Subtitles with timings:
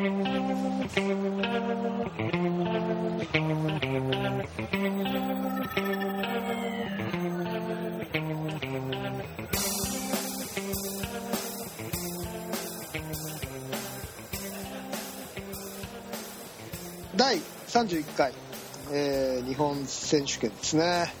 [0.00, 0.08] 第
[17.68, 18.32] 31回、
[18.90, 21.12] えー日本選手権ですね。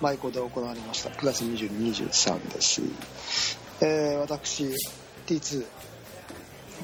[0.00, 1.10] 舞子で行われました。
[1.10, 2.82] 9月22、23です。
[3.80, 4.64] えー私、
[5.28, 5.64] T2、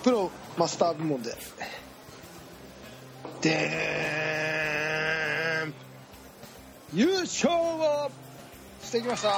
[0.04, 1.34] プロマスター部門で、
[3.40, 5.74] でーん。
[6.92, 8.10] 優勝を
[8.82, 9.30] してきました。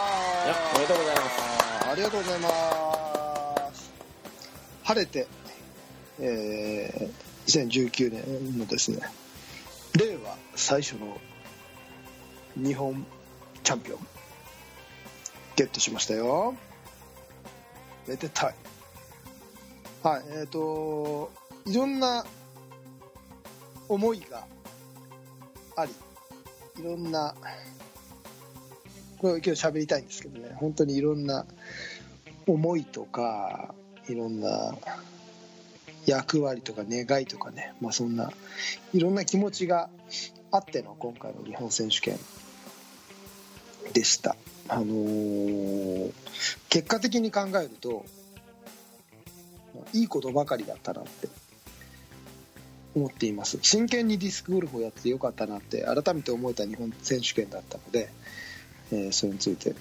[0.75, 1.89] おめでとうございます。
[1.91, 3.93] ありがとうございます。
[4.85, 5.27] 晴れて、
[6.21, 9.01] えー2019年のですね
[9.99, 11.19] 令和最初の
[12.57, 13.05] 日本
[13.65, 13.99] チャンピオン
[15.57, 16.55] ゲットしましたよ。
[18.09, 18.55] めでたい
[20.03, 20.23] はい。
[20.41, 21.31] えっ、と
[21.67, 22.25] いろんな
[23.89, 24.45] 思いが
[25.77, 25.93] あり
[26.81, 27.35] いろんな
[29.19, 30.55] これ今日喋りたいんですけどね。
[30.57, 31.47] 本当にいろんな
[32.47, 33.75] 思いとか
[34.09, 34.77] いろんな
[36.07, 38.33] 役割とか願いとかね、まあ、そんな
[38.93, 39.89] いろんな気持ちが
[40.51, 42.19] あっての今回の日本選手権
[43.93, 44.35] でした。
[44.69, 46.13] あのー
[46.69, 48.05] 結果的に考えると
[49.93, 51.29] いいことばかりだったなって。
[52.95, 53.59] 思っています。
[53.63, 58.11] 真剣にディスクゴルフをやってよかったなって改めて思えた日本選手権だったので、
[58.93, 59.75] えーそれについて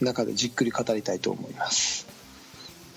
[0.00, 2.06] 中でじっくり語りたいと思います。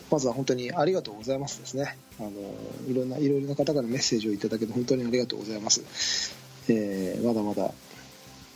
[0.10, 1.96] まずは本当にありがとうございますですね。
[2.20, 2.32] あの
[2.90, 6.36] いろんないろいろな方からメッセージをいただけて本当にありがとうございます、
[6.68, 7.72] えーまだまだ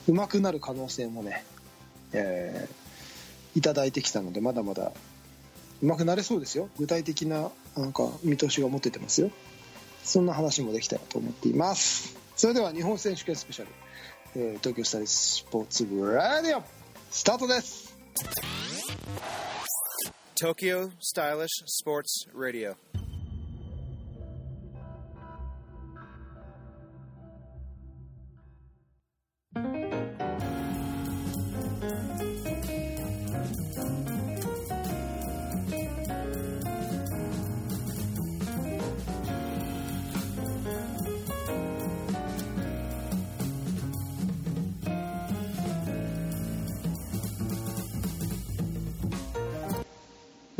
[0.08, 1.44] 上手くなる可能性もね、
[2.14, 4.94] えーいただいてきたのでまだまだ
[5.82, 6.70] 上手くなれそうですよ。
[6.78, 9.32] 具体的ななんか見通しが持っててますよ。
[10.04, 12.18] そんな話もできたらと思っています。
[12.36, 13.72] それでは日本選手権スペシャル、
[14.36, 16.64] えー東京スタイリッシュスポーツブラディオ
[17.10, 17.96] スタートです。
[20.36, 22.91] 東京スタイリッシュスポーツラディオ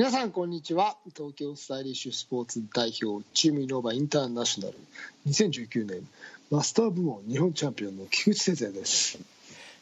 [0.02, 0.98] 皆さんこんにちは。
[1.16, 4.78] 東京スタイリッシュスポーツ代表チームイノーバインターナショナル。
[5.28, 6.08] 2019年
[6.50, 9.20] マスター部門日本チャンピオンの菊池哲也です。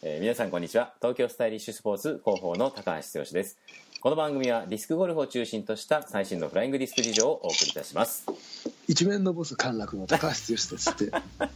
[0.01, 0.93] えー皆さんこんにちは。
[1.01, 3.57] 東京スタイリッシュスポーツ広報の高橋剛です。
[4.01, 8.25] この番組はディスクゴルフを中心とした最新のフライングディスク事情をお送りいたします。
[8.89, 11.05] 一面のボス陥落の高橋剛ですって。
[11.39, 11.49] 今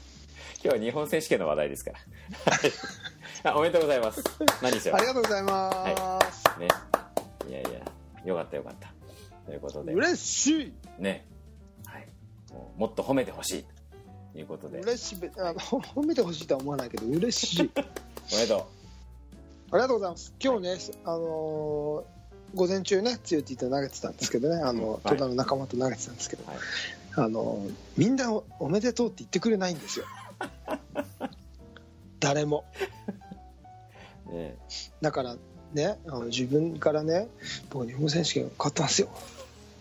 [0.62, 1.92] 日は日本選手権の話題ですか
[3.44, 3.52] ら。
[3.52, 4.24] あおめでとうございます。
[4.62, 6.68] 何せよありがとうございます、ね。
[7.50, 7.93] いやいや
[8.26, 8.94] よかったよかった。
[9.46, 9.94] ということで。
[9.94, 10.74] 嬉しい。
[11.00, 11.26] ね。
[11.86, 12.08] はい。
[12.78, 13.66] もっと褒めてほしい
[14.34, 14.80] ということで。
[14.80, 15.16] 嬉しい。
[15.18, 17.72] べあほ褒めてほしいとは思わないけど嬉しい。
[17.76, 17.82] あ
[18.32, 18.68] おめでと
[19.74, 20.34] りがとうございます。
[20.40, 22.24] 今日ね、あのー
[22.56, 24.62] 午前中ね強いって言って投げてたんですけどね。
[24.62, 25.02] あのはい。
[25.04, 26.58] 戸田の仲間と投げてたんですけど、う、はい、
[27.16, 27.66] あの
[27.98, 30.06] みんなおおめでとうって言ってくれないんですよ。
[32.20, 32.64] 誰も。
[34.28, 34.56] ね。
[35.02, 35.36] だから
[35.74, 37.28] ねあの自分からね
[37.70, 39.10] 僕日本選手権勝ったんですよ。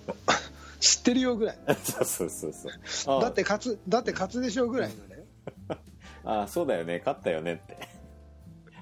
[0.81, 1.59] 知ってるよぐらい。
[1.85, 2.53] そうそうそう
[2.85, 3.19] そう。
[3.19, 5.25] あだって勝つだって勝つでしょぐらいのね。
[6.25, 6.99] あそうだよね。
[6.99, 7.77] 勝ったよねって。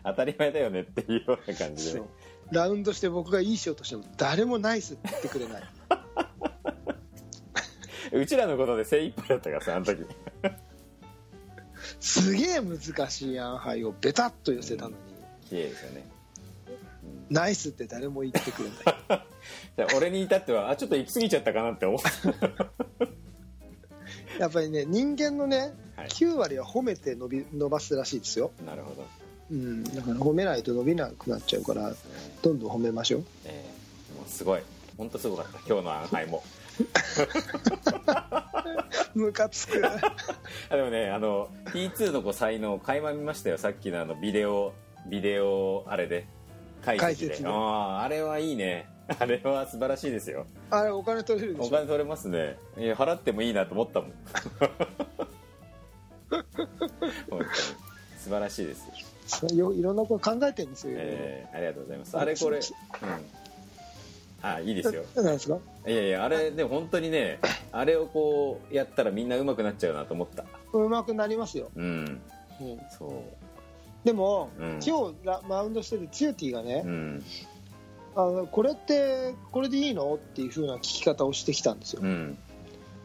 [0.02, 2.06] 当たり前だよねっていうような感じでね。
[2.50, 5.62] ラウンドして僕がいいショしても誰もナイスって言ってくれない。
[8.12, 10.04] うちらのことで精一杯だったからさあの時。
[12.00, 14.96] すげえ難しいアンハイをベタっと寄せたのに、
[15.48, 16.04] 綺麗ですよね
[17.30, 18.70] ナイスって誰も言ってくれ
[19.78, 19.90] ない。
[19.96, 22.00] 俺に至ってはあちょっと行き過ぎちゃったかなって思う。
[24.38, 26.08] やっぱりね人間のねはい。
[26.08, 29.06] 9割は褒めて伸び伸ばすらしいですよ、なるほど、
[29.50, 31.92] うん、だから褒めないと伸びなくなっちゃうから
[32.40, 33.24] どんどん褒めましょう。
[33.44, 33.80] えー
[34.16, 34.62] もうすごい。
[34.96, 35.58] 本当すごかった。
[35.66, 36.42] 今日のアンハイも。
[39.14, 39.80] ムカつく。
[39.86, 43.58] あでもねあの T2 の子才能垣間見ましたよ。
[43.58, 44.72] さっきのあのビデオ
[45.06, 46.26] ビデオあれで
[46.84, 47.48] 解説で。
[47.48, 48.88] あああれはいいね。
[49.18, 50.46] あれは素晴らしいですよ。
[50.70, 51.66] あれお金取れるでしょ？
[51.66, 52.56] お金取れますね。
[52.78, 54.12] いや払ってもいいなと思ったもん。
[58.18, 58.86] 素晴らしいです、
[59.56, 62.18] よいろんなこと考えてるんですよ、えーありがとうございます。
[62.18, 62.62] あれこれ、うん、
[64.48, 65.04] あいいですよ。
[65.16, 65.58] なんですか？
[65.86, 67.38] いやいやあれでも本当にね
[67.72, 70.44] あれをこうやったらみんな上手くなっちゃうなと思った。
[70.72, 72.20] うまくなりますよ、うん。
[72.60, 72.80] うん。
[72.96, 73.24] そ
[74.04, 74.80] でも、うん。
[74.84, 77.24] 今日ラマウンドしてるツヨティがねう、うん。
[78.16, 82.00] あのこれってこれでいいのっていう風な聞き方をしてきたんですよ。
[82.02, 82.38] うん。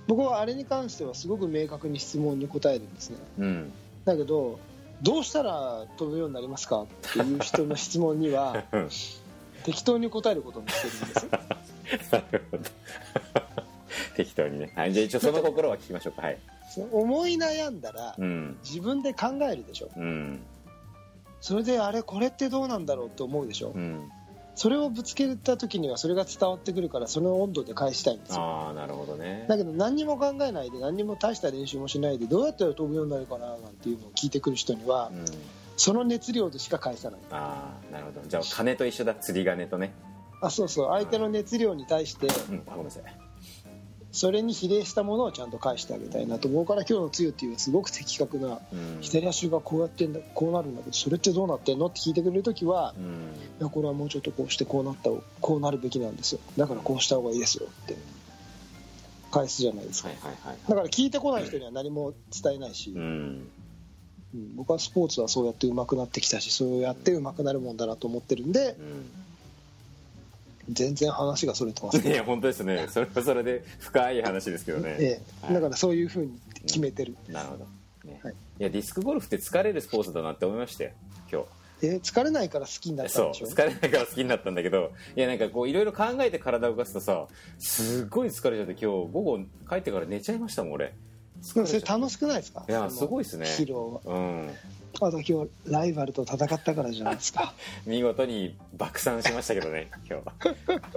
[0.07, 3.17] 僕はあれに関してはすごく明確に質問に答えるんですね。
[3.39, 3.73] うん。
[4.05, 4.59] だけど
[5.01, 8.89] どうしたら飛ぶようになりますかっていう人の質問にはうん。
[9.63, 12.21] 適当に答えることにしてるんですよ。
[12.21, 12.63] なるほど
[14.15, 16.21] 適当にね、はい、じゃあ一応その心は聞きましょうか。
[16.21, 16.37] はい。
[16.91, 18.57] 思い悩んだらうん。
[18.63, 19.89] 自分で考えるでしょ。
[19.95, 20.39] うん
[21.45, 23.69] それであれこれってどうなんだろうって思うでしょ？
[23.75, 24.11] うん。
[24.55, 28.41] それをぶつけた時にはそれが伝わってくるからその温度で返したいんですよ。
[28.41, 29.45] ああなるほどね。
[29.47, 35.25] だけど何にも考えないで何にも大した練習もしないでどうやったら飛ぶようになるかななんていうのを聞いてくる人にはうん。
[35.77, 37.19] その熱量でしか返さない。
[37.29, 38.21] ああなるほど。
[38.27, 39.13] じゃあ金と一緒だ。
[39.13, 39.93] 釣り鐘とね。
[40.41, 40.87] あそうそう。
[40.89, 42.63] 相手の熱量に対してうん。
[42.65, 43.03] あごめんなさい
[44.15, 48.97] それに比例したものをちゃんと返してあげたいなと思うから今日のつゆっていうのはすごく的確なうん。
[49.01, 53.03] 左足がこうやってんだこうなるんだけどそれってどうなってんのって聞いてくれる時はうん。
[53.59, 55.09] いやこれはもうちょっとこうしてこうなった
[55.41, 56.39] こうなるべきなんですよ。
[56.55, 57.97] だからこうした方がいいですよって
[59.31, 60.07] 返すじゃないですか。
[60.07, 63.01] はいはいはいだから聞いてこない人には何も伝えないし、うん。
[63.01, 68.75] うん僕はスポーツはそうやって上手くなってきたしそうやって上手くなるもんだなと思ってるんで
[70.69, 72.87] 全然話がそれてますうん いや本当ですね。
[72.89, 75.03] それはそれで深い話ですけどね、え
[75.43, 75.53] え、はい。
[75.55, 77.65] だからそういうふうに決めてる、なるほど、
[78.09, 78.19] ね。
[78.23, 78.33] はい。
[78.59, 80.91] い、やディスクゴルフって疲れるスポーツだなって思いましたよ
[81.31, 81.47] 今日。
[81.81, 83.47] え疲れないから好きになったそうんでしょ？
[83.47, 84.91] 疲れないから好きになったんだけど。
[85.15, 87.27] いやなんかこういろいろ考えて体を動かすとさ
[87.59, 89.39] すごい疲れちゃって今日午後
[89.69, 90.93] 帰ってから寝ちゃいましたもん俺
[91.45, 92.65] それ楽しくないですか？
[92.67, 93.45] いやすごいですね。
[93.45, 94.13] 疲労は。
[94.15, 94.49] うん。
[95.01, 97.53] あと今日ライバルと戦ったからじゃないですか。
[97.85, 100.25] 見事に爆散しましたけどね今日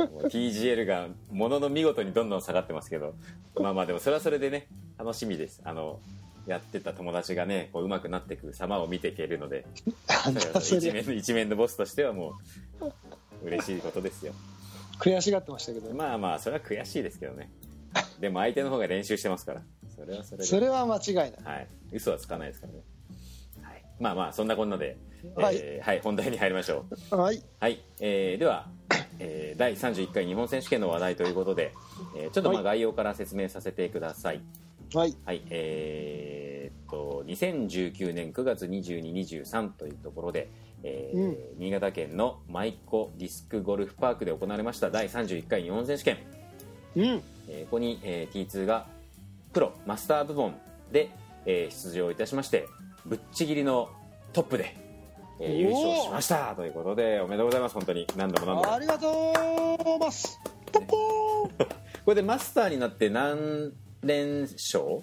[0.03, 3.15] もう TGL がものの見事にどんどん下がってますけど。
[3.61, 4.69] まあまあでもそれはそれでね
[4.99, 5.61] 楽しみです。
[5.65, 5.99] あの
[6.47, 9.67] やってた友達がねこう上手くなっていく様を見ていけるので。
[10.62, 12.35] 一面の一面のボスとしてはも
[13.43, 14.33] う嬉しいことですよ。
[15.00, 17.50] 悔しがってましたけど、まあまあそれは悔しいですけどね。
[18.21, 19.62] でも相手の方が練習してますから
[19.99, 20.45] それはそれで。
[20.45, 21.33] それは間違いない。
[21.43, 21.67] はい。
[21.93, 22.81] 嘘はつかないですからね、
[23.62, 24.97] はい、まあまあそんなこんなで、
[25.35, 27.17] はいえーはい、本題に入りましょう。
[27.17, 27.43] はい。
[27.59, 28.69] はい、えーでは、
[29.19, 31.75] えー第31回日本選手権の話題ということで、
[32.17, 32.65] えーちょっとまあはい。
[32.65, 34.41] 概要から説明させてください。
[34.95, 35.17] はい。
[35.25, 40.49] はい、えーっと2019年9月22、23というところで、
[40.85, 41.37] えーうん。
[41.59, 46.19] 新潟県の舞子ディスクゴルフパークで行われました第31回日本選手権、
[46.97, 47.23] うん。
[47.49, 48.87] えーここに、えー T2 が
[49.53, 50.55] プロマスター部門
[50.93, 51.11] で、
[51.47, 52.67] えー出場いたしまして
[53.06, 53.89] ぶっちぎりの
[54.33, 54.77] トップで、
[55.41, 58.06] えー優勝しましたということでおめでとうございます本当に。
[58.17, 58.75] 何度も何度も。
[58.75, 59.12] ありがとう
[59.79, 60.39] ございます。
[60.73, 61.67] ポッポー
[62.05, 63.73] これでマスターになって何
[64.03, 65.03] 連勝？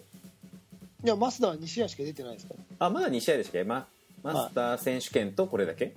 [1.04, 2.88] いやマスダは2試合しか出てないですから。
[2.88, 3.64] あまだ2試合でしたっけ？
[3.64, 3.88] マ
[4.24, 5.94] マスター選手権とこれだけ、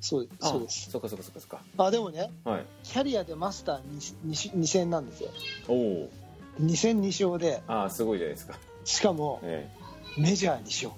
[0.00, 0.90] そうあそうです。
[0.90, 1.60] そっかそっかそっかそっか。
[1.78, 2.64] あでもねはい。
[2.84, 3.80] キャリアでマスター
[4.26, 5.30] 2, 2戦なんですよ。
[5.66, 6.10] おお
[6.60, 8.54] 2戦2勝であすごいじゃないですか。
[8.84, 9.70] しかもえ
[10.18, 10.20] え。
[10.20, 10.90] メジャー2勝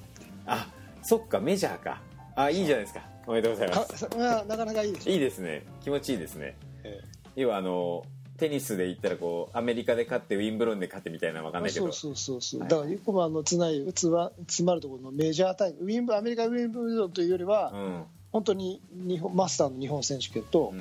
[0.47, 0.69] あ
[1.03, 2.01] そっかメジャーか。
[2.37, 3.01] あいいじゃないですか。
[3.27, 5.13] おめでとうございまかすなかなかいいでしょ。
[5.13, 5.65] いいですね。
[5.83, 6.57] 気持ちいいですね。
[6.83, 7.01] え
[7.37, 8.05] 要はあの
[8.37, 11.89] テニスで言ったらこうアメリカで勝ってウィンブルドンで勝ってみたいなのわかんないけど。
[11.89, 12.69] えそうそうそうそう、はい。
[12.69, 18.05] だからよくもあのつないつわ詰まるところのメジャー大会ウィンブアメリカウィンブルドンというよりは、うん
[18.35, 20.75] 本当に日本マスターの日本選手権と、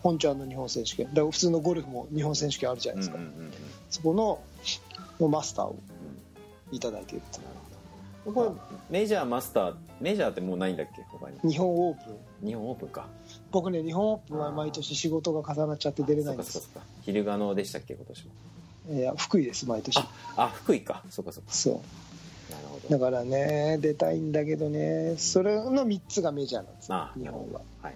[0.00, 1.06] 本ちゃんの日本選手権。
[1.06, 3.18] だから普通のゴルフも日本選手権あるじゃないですか、
[3.90, 4.40] そこの
[5.18, 5.76] のマスターを
[6.70, 7.22] いただいている。
[8.24, 11.02] とこれメジャーマスターメジャーってもうないんだっけ？
[11.10, 11.50] 他に。
[11.50, 12.10] 日本オープ
[12.44, 12.46] ン。
[12.46, 13.08] 日本オープンか。
[13.50, 16.70] 僕ね日本オープンは毎年仕事が重なっちゃって出れないんです。
[17.00, 17.94] 昼賀野でしたっけ？
[17.94, 18.26] 今年
[18.88, 18.96] も。
[18.96, 19.98] いや福井です毎年。
[19.98, 21.02] ああ福井か。
[21.10, 21.52] そっかそっか。
[21.52, 21.80] そう
[22.90, 25.14] だからね出たいんだけどね。
[25.16, 27.60] それの3つがメジャーなんですよあ日本は。
[27.80, 27.94] はいはいはい。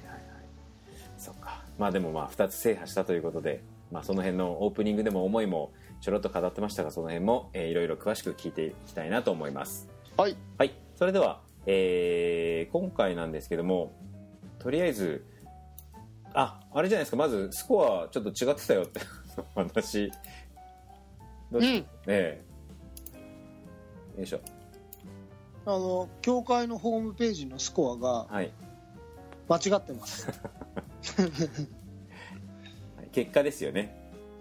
[1.19, 1.63] そっか。
[1.79, 9.89] まあでもまあ2つ制覇したということで、まあ、その辺のオープニングでも思いもちょろっと語ってましたがその辺も、えーいろいろ詳しく聞いていきたいなと思います。
[10.17, 10.37] はい。
[10.59, 10.73] はい。
[10.95, 13.93] それでは、えー今回なんですけども
[14.59, 15.25] とりあえず
[16.33, 17.17] ああれじゃないですか。
[17.17, 19.01] まずスコアちょっと違ってたよって。
[19.55, 20.11] 話
[21.51, 21.75] どうしうん。
[21.75, 22.43] ねえ
[24.17, 24.41] よいしょ
[25.67, 28.51] あの協会のホームページのスコアがはい。
[29.49, 30.27] 間違ってます。
[30.27, 30.33] は
[33.03, 33.09] い。
[33.13, 33.95] 結果ですよね。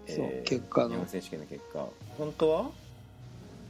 [0.08, 0.90] そう結果の。
[0.90, 1.88] 日本選手権の結果。
[2.16, 2.70] 本当は？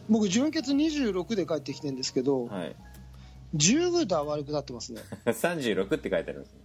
[0.09, 2.77] 僕準決26で帰ってきてるんですけどはい。
[3.57, 5.01] 10ダー悪くなってますね。
[5.25, 6.61] 36って書いてありますね。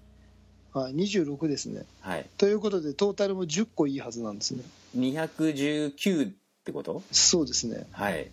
[0.73, 1.83] はい、26ですね。
[2.01, 2.25] はい。
[2.37, 4.63] ということでトータルも10個いいはずなんですね。
[4.97, 6.33] 219っ
[6.65, 7.01] てこと？
[7.11, 7.87] そうですね。
[7.91, 8.29] はい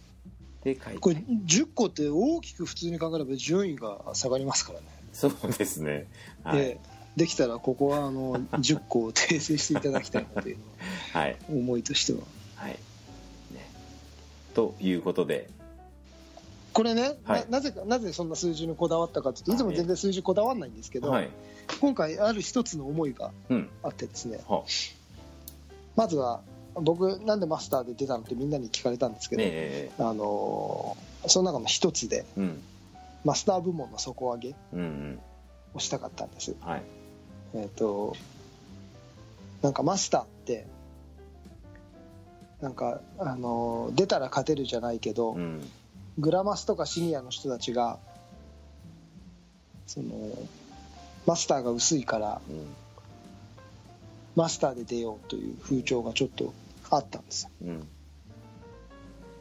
[0.65, 0.99] で書いて。
[0.99, 6.07] これ10個って大きく普通に考えれば順位が下がりますからね、そうですね。
[6.43, 6.81] はい、で
[7.17, 10.59] できたらここはあの10個を訂正していただきたいなという
[11.13, 11.37] はい。
[11.49, 12.21] 思いとしては。
[12.55, 12.71] はい。
[12.71, 12.79] ね。
[14.55, 15.51] ということで。
[16.73, 17.41] これね、はい。
[17.51, 19.57] ななぜかなぜそんな数字にこだわったかというとい。
[19.57, 21.31] つも全然数字こだわらないんですけど、はい。
[21.81, 23.69] 今回ある一つの思いがうん。
[23.83, 24.41] あってですね。
[24.47, 24.65] は
[25.97, 26.43] まずは
[26.75, 29.91] 僕なんでマスターで出たのってみんなに聞かれたんですけど、ねえ。
[29.99, 32.63] あのーその中の一つでうん。
[33.25, 35.19] マスター部門の底上げうんうん。
[35.75, 36.55] をしたかったんです。
[36.61, 36.83] はい。
[37.55, 38.17] えっ、と
[39.63, 40.67] なんかマスターって
[42.61, 45.69] なんかあのー出たら勝てるじゃないけど、うん。
[46.19, 47.99] グラマスとかシニアの人たちが
[49.87, 50.09] その
[51.27, 52.67] マスターが薄いからうん
[54.39, 56.55] マスターで出ようという風潮がちょっと
[56.91, 57.45] あったんです。
[57.45, 57.89] ようん。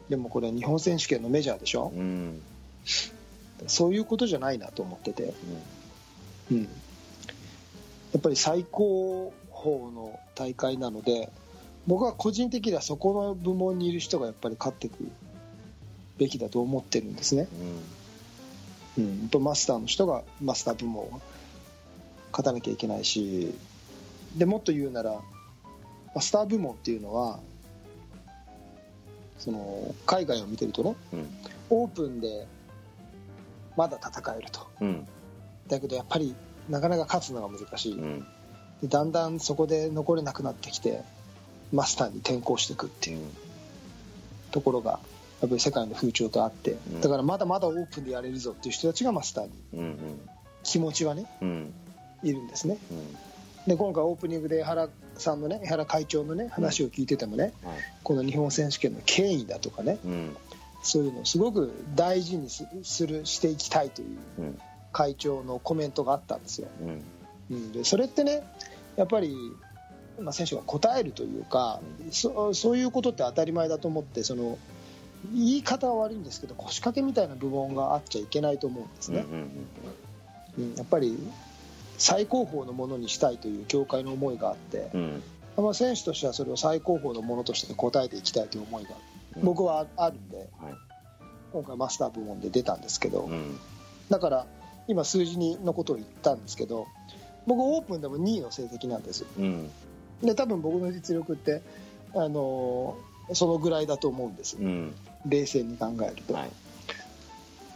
[0.08, 1.92] でもこれ日本選手権のメジャーでしょ？
[1.94, 2.42] うん。
[3.68, 5.34] そういうことじゃないなと思ってて、
[6.50, 6.66] うん、や
[8.18, 11.28] っぱり最高峰の大会なので
[11.86, 15.08] 僕は個人的にはそこの部門にいる人がやっぱり勝っていく
[16.18, 17.48] べきだと思ってるんですね、
[18.96, 19.04] うん。
[19.04, 21.20] うん、やっぱマスターの人がマスター部門を
[22.30, 23.54] 勝たなきゃいけないし
[24.36, 25.20] でもっと言うなら
[26.14, 27.38] マスター部門っていうのは
[29.38, 31.26] その海外を見てるとねうん。
[31.70, 32.46] オープンで
[33.76, 34.66] まだ戦えると。
[34.80, 35.06] うん。
[35.68, 36.34] だけどやっぱり
[36.68, 38.26] なかなか勝つのが難しい、うん。
[38.82, 41.02] でだんだんそこで残れなくなってきて
[41.72, 43.24] マスターに転向していくっていう
[44.50, 44.98] ところが
[45.40, 46.72] やっぱり世界の風潮とあって。
[46.72, 47.00] ん。
[47.00, 50.18] だからまだまだオープンでやれるぞっていう人たちがマスターに。
[50.64, 51.72] 気持ちはねうん。
[52.24, 52.78] いるんですね。
[52.90, 53.27] うん
[53.66, 57.74] で今回オープニングで江原さんのね江原会長のね話を聞いててもね、はい。
[58.02, 60.36] この日本選手権の権威だとかねうん。
[60.82, 64.58] そういうのをすごく大事にすするしていきたいといううん。
[64.90, 67.02] 会長のコメントがあったんですよ、うん。
[67.50, 68.42] うん、でそれってね
[68.96, 69.36] やっぱり、
[70.18, 74.58] まあ、選手が答えるというか、そそういうことって当たり前だと思ってその
[75.32, 79.50] 言い方は悪いんですけど腰掛けみたいな部門があっちゃいけないと思うんですうんうね、ん。
[80.58, 80.74] うん。
[80.74, 81.18] やっぱり
[81.98, 85.22] 最高峰のものにしたいという協会の思いがあって、うん。
[85.56, 88.90] まあ、選手としてはそれを最高峰のものとして答えていきたいという思いが
[89.36, 89.44] うん。
[89.44, 90.48] 僕はあるんではい。
[91.52, 93.58] 今回マスター部門で出たんですけどうん。
[94.08, 94.46] だから
[94.86, 96.86] 今数字にのことを言ったんですけど
[97.46, 99.24] 僕オープンでも2位の成績なんです。
[99.36, 99.70] うん。
[100.22, 101.62] で多分僕の実力って
[102.14, 104.56] あのーそのぐらいだと思うんです。
[104.56, 104.94] うん。
[105.26, 106.50] 冷静に考えると、はい。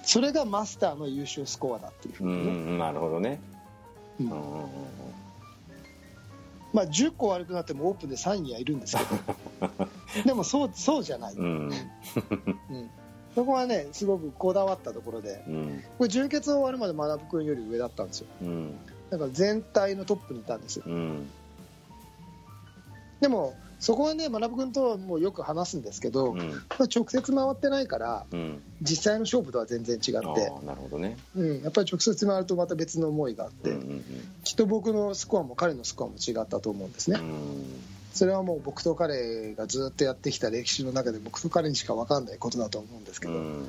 [0.03, 3.39] それがマスターの優秀スコアだっていうふううにね、んなるほどね
[4.31, 5.03] ううん
[6.73, 10.25] まあ、10個悪くなってもオープンで3位はいるんですけど。
[10.25, 11.69] でもそうそうじゃない、うん。
[11.69, 12.91] うん。
[13.35, 15.45] そこはねすごくこだわったところで。
[15.47, 15.85] うん。
[15.99, 18.27] これ準決終わるまで学君より上だったんですよ。
[18.41, 18.75] うん。
[19.11, 20.85] だから全体のトップにいたんですよ。
[20.87, 21.31] うん。
[23.21, 26.39] でもそこはね学君とはもうよく話すんですけど、うん。
[26.39, 28.63] まあ直接回ってないからうん。
[28.81, 31.17] 実際の勝負とは全然違あって、あなるほどね。
[31.35, 34.05] うん、やっぱり直接回るとまた別の思いがあって、うんうん
[34.45, 37.65] きっと僕のスコアも彼のスコアも違ったと思うんですね、うん。
[38.13, 43.69] それはもう僕と彼がずっとやってきた歴史の中で僕と彼にしか分かんないことだと思うんですけど、うん。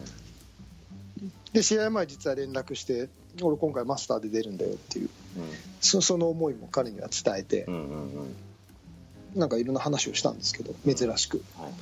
[1.53, 3.09] で試合前実は連絡して
[3.41, 5.09] 俺今回マスターで出るんだよっていう。
[5.81, 7.63] そその思いも彼には伝えて。
[7.67, 8.35] うんうんうんうん
[9.35, 11.43] なんかいろんな話をしたんですけど珍しく。
[11.57, 11.73] はいはい。
[11.73, 11.75] っ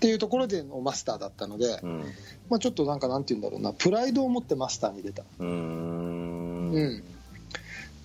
[0.00, 2.04] ていうところでのマスターだったので、うん。
[2.48, 5.24] まあ、ちょっとなんかなんて言うんだろうなプライドを持ってマスターに出た。
[5.40, 6.72] うーん。
[6.72, 6.96] うん。
[6.98, 7.06] だか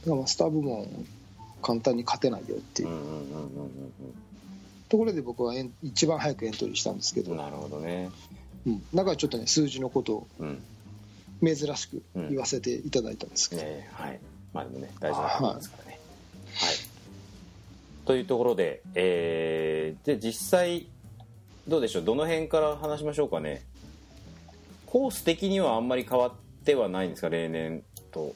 [0.07, 0.87] らマスター部門
[1.61, 2.89] 簡単に勝てないよっていう。
[2.89, 3.13] うんうんうん
[4.89, 8.11] ところで僕は一番早くエントリーしたんですけど、うんなるほどね。
[8.67, 10.61] うん、だからちょっとね数字のことをうん。
[11.43, 14.19] 珍しく言わせていただいたんですけど、ねはい。
[14.53, 15.99] まあでもね大事なことですからね。
[16.55, 16.75] はい
[18.05, 20.87] というところでえー、で実際
[21.67, 22.03] どうでしょう？
[22.03, 23.63] どの辺から話しましょうかね？
[24.85, 26.31] コース的にはあんまり変わっ
[26.65, 27.29] てはないんですか？
[27.29, 28.35] 例年と。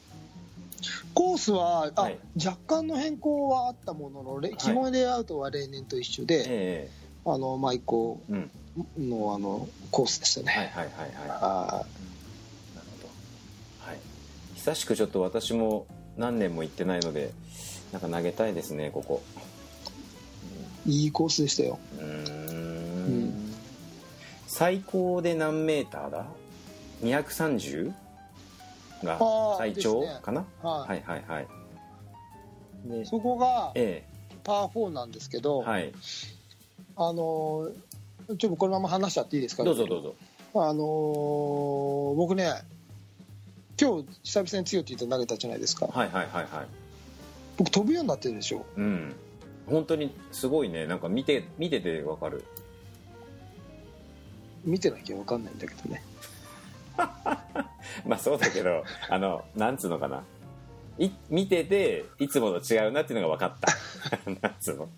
[1.13, 2.17] コースはあ、はい。
[2.37, 6.89] 若干の変更はあったもののれ基本レイアウトは例年と一緒で、え
[7.25, 11.29] あののあのコースでしたね、はいはいはいはい。
[11.41, 11.85] あ
[12.75, 13.09] なるほど、
[13.89, 13.99] はい、
[14.55, 17.31] 久しくちょっと私も何年も行ってないので
[17.91, 19.23] なんか投げたいですねここ。
[19.35, 19.46] ー
[20.87, 21.77] いいコースでしたよ。
[21.99, 22.05] うー
[22.53, 23.25] ん。
[23.25, 23.53] ん
[24.47, 26.25] 最高で何メーターだ
[27.03, 27.93] ？230?
[29.03, 29.19] が
[29.59, 30.89] 最長かな、はい。
[30.89, 31.47] はいはいはい。
[32.85, 34.03] でそこがえ
[34.43, 35.91] パー4なんですけど、えはい。
[36.95, 37.71] あのー
[38.29, 39.63] ちょっとこのまま話しちゃっていいですか？
[39.63, 40.15] どうぞどうぞ。
[40.55, 42.51] あのー僕ね
[43.79, 45.85] 今日久々に強いって言って投げたじゃないですか。
[45.87, 46.67] はいはいはいはい。
[47.57, 49.15] 僕飛ぶようになってるでしょうん
[49.67, 50.87] 本当にすごいね。
[50.87, 52.43] なんか見て見ててわかる。
[54.63, 56.03] 見てなきゃ分かんないんだけどね。
[58.05, 60.23] まあそうだけどあのなんつうのかな。
[60.99, 64.31] い見てていつもと違うなっていうのが分かった。
[64.41, 64.89] なんつうの。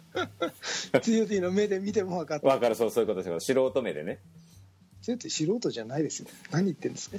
[1.01, 2.47] 強いの目で見ても分かった。
[2.47, 4.19] 分かるそうそういうことですけど素人目でね、
[5.01, 6.29] 強いって素人じゃないですよ。
[6.51, 7.17] 何言ってんですか。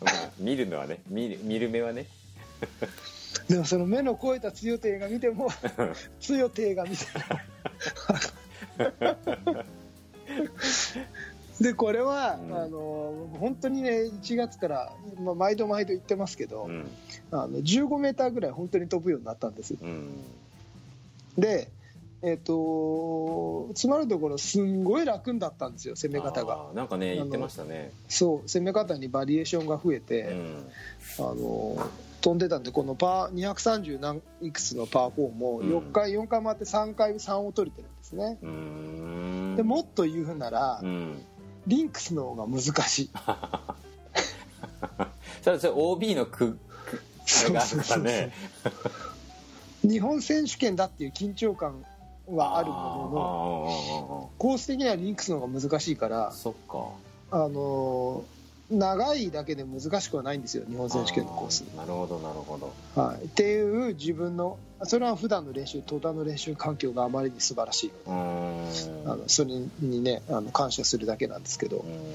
[0.00, 2.06] まあ見るのはね見る見る目はね
[3.48, 5.48] でもその目の超えた強手が見ても
[6.20, 7.04] 強手が見て
[9.46, 9.54] も
[11.60, 12.56] でこれは、うん。
[12.56, 16.88] あの本当にね1月から、まあ、毎度毎度言ってますけど、うん。
[17.30, 20.08] あの15メーターぐらい本当に飛ぶようになったんですうん。
[21.36, 21.68] で
[22.20, 26.70] えっ、とつまるところすんごい楽になったんですよ攻め方が。
[26.74, 27.92] なんかね言ってましたね。
[28.08, 30.68] そう攻め方にバリエーションが増えうて、ん。
[31.18, 31.76] あの
[32.20, 35.70] 飛んでたんでこのパー230何いくつのパー4もうん。
[35.70, 38.38] 4回4回回って3回3を取れてるんですね、
[39.56, 41.22] でもっと言うなら、うん。
[41.66, 43.10] リンクスの方が難しい。
[45.42, 47.02] それそれ OB のくく
[47.44, 48.32] あれがあるからね。
[49.82, 51.84] 日本選手権だっていう緊張感
[52.26, 56.88] はあるもののあコース的にはリンクスの方が難しいからーそっか。
[57.30, 58.24] あの
[58.70, 63.00] 長いだけで難しくはないんですよ日本選手権のコース、あなるほどなるほど。
[63.00, 69.10] はい、っていう自分のそれは普段の練習戸田の練習環境があまりに素晴らしいうーん。
[69.10, 72.14] あのそれにねあの感謝するだけなんですけどうん。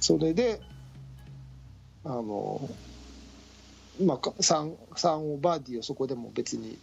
[0.00, 0.60] それで
[2.04, 2.68] あの
[4.04, 6.76] まあ 3, 3をバーディーをそこでも別に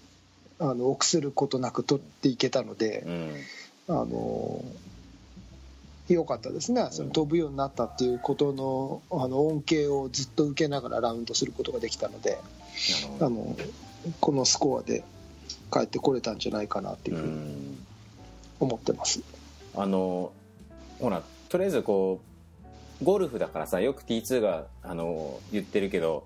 [0.60, 3.36] あの臆することなく取っていけたのでうん。
[3.90, 4.62] あの
[6.14, 6.88] 良かったですね。
[6.92, 12.40] その飛ぶようになったっていうことのあの恩恵をずっと受けながらラウンドすることができたので
[13.20, 13.56] あの
[14.20, 15.04] このスコアで
[15.72, 17.86] 帰ってこれたんじゃないかなっていううふうにん。
[18.60, 19.22] 思ってます。
[19.76, 20.32] あの
[21.00, 22.20] ほらとりあえずこ
[23.02, 26.26] うゴルフだからさよく T2 があの言ってるけど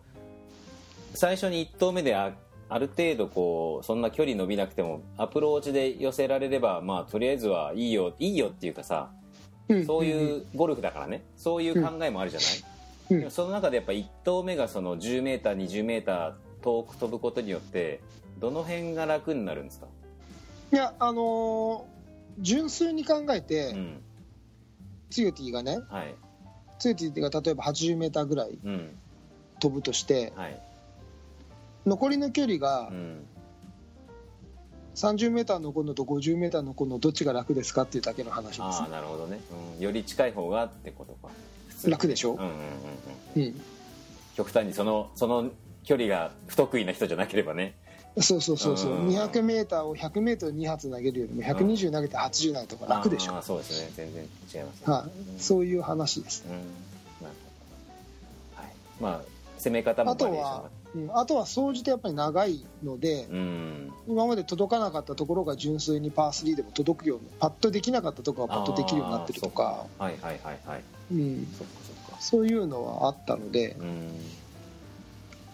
[1.13, 2.31] 最初に1投目であ
[2.69, 9.09] ある程度こうそんな距離伸びなくてもアプローチで寄せられればまあとりあえずはいいよいいよっていうかさ
[9.85, 11.23] そういうゴルフだからね。
[11.37, 12.49] そういう考えもあるじゃない、
[13.11, 13.19] うん。
[13.19, 17.99] でもその中でやっぱ1投目がその 10m20m 遠く飛ぶことによって
[18.39, 19.87] どの辺が楽になるんですか、
[20.71, 21.91] いやあのー
[22.39, 24.01] 純粋に考えて、うん。
[25.09, 26.15] ツヨティがねはい。
[26.79, 28.89] ツヨティが例えば 80m ぐらいうん。
[29.59, 30.59] 飛ぶとしてはい。
[31.85, 33.25] 残りの距離がうん
[34.95, 38.61] 30m 残るのと 50m 残るのどっちが楽ですかっていうだけの話です。
[38.61, 39.39] ああなるほどね、
[39.77, 41.33] うん、より近い方がってことか。
[41.87, 42.33] 楽でしょ？
[42.33, 42.51] うんうんうん
[43.37, 43.43] うん。
[43.43, 43.61] うん。
[44.35, 45.49] 極端にそのその
[45.83, 47.75] 距離が不得意な人じゃなければね。
[48.19, 48.91] そうそうそうそう。
[48.91, 49.07] うん。
[49.07, 53.91] 200m を 100m2 発投げるよりも120投げて80投げた方が楽でしょ、ああそうですね。
[53.95, 54.93] 全然違いますね。
[54.93, 56.43] はい、そういう話です。
[56.45, 56.51] うん。
[56.51, 56.65] なる
[57.21, 58.61] ほど。
[58.61, 58.73] はい。
[58.99, 59.25] まあ
[59.57, 60.63] 攻め方もバリエーションが。
[60.63, 63.93] は、うん、あとは総じてやっぱり長いので、うん。
[64.07, 70.83] 今まで届かなかったところが純粋にパー3でも届くようにパッとできなかったところがパッとできるようになってるとか、あーはいはいはいはい。
[71.11, 72.21] うん、そっかそっか。
[72.21, 73.77] そういうのはあったので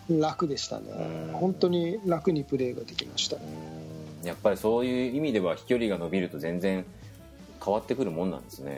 [0.10, 0.20] うん。
[0.20, 0.86] 楽でしたね。
[0.90, 1.34] うん。
[1.34, 3.36] 本当に楽にプレーができました。
[3.36, 4.26] うん。
[4.26, 6.86] やっぱりそういう意味では飛距離が伸びると全然
[7.64, 8.78] 変わってくるもんなんですね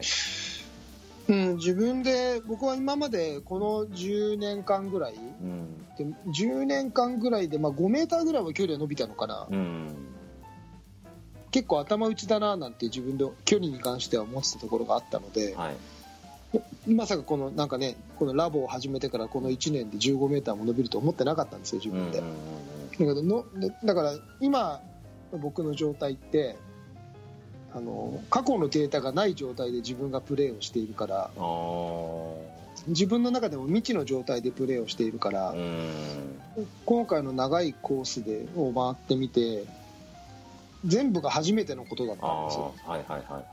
[1.30, 5.78] うん、自分で僕は今までこの10年間ぐらいうん。
[5.98, 9.90] で10年間ぐらいで、まあ、5メーターぐらいは距離が伸びたのかな、うん。
[11.52, 15.76] 結構頭打ちだななんて自分で距離に関しては思ってたところがあったので、はい。
[16.88, 22.26] まさかこのなんかねこのラボを始めてからこの1年で15メーターも伸びると思ってなかったんですよ自分で、だ
[22.98, 24.82] けどのでだから今
[25.32, 26.58] の僕の状態って
[27.74, 31.30] あの過去のデータがない状態で自分がプレーをしているから
[32.88, 35.54] 自分の中でも未知の状態でプレーをしているから、
[36.86, 39.66] 今回の長いコースでを回ってみて
[40.86, 42.74] 全部が初めてのことだったんですよ。
[42.86, 43.46] はいはいはいはい。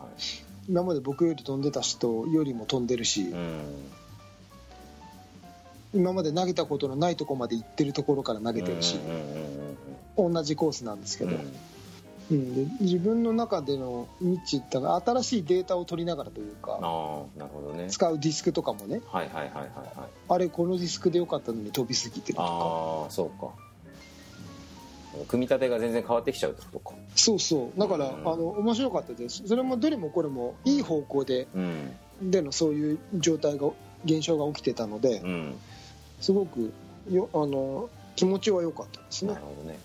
[0.68, 3.62] 今まで僕より飛んでた人よりも飛んでるし、うん。
[5.94, 8.96] 今まで投げたことのないとこまで行ってるところから投げてるし、
[10.16, 11.52] 同じコースなんですけど、うん
[12.30, 17.88] うん、で自分の中でのニッチだから新しいデータを取りながらというかああなるほどね。
[17.88, 19.00] 使うディスクとかもね。
[19.06, 19.64] はいはいはいはい
[19.98, 20.08] はい。
[20.28, 22.48] あれこのディスクでよかったのに飛びすぎてるとか。
[22.48, 23.52] ああそうか。
[25.28, 26.94] 組み立てが全然変わってきちゃうってことか。
[27.14, 27.80] そうそう。
[27.80, 28.20] だから、うん。
[28.20, 29.46] あの面白かったです。
[29.46, 31.96] それもどれもこれもいい方向でうん。
[32.22, 33.68] でのそういう状態が
[34.04, 35.54] 現象が起きてたのでうん。
[36.20, 36.72] すごく
[37.10, 39.32] よあの気持ちは良かったですね。
[39.32, 39.78] なるほどね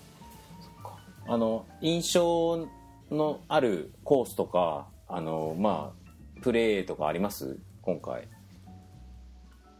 [1.33, 2.67] あの印象
[3.09, 7.57] のあるコースとかあのまあプレーとかあります？
[7.81, 8.27] 今回。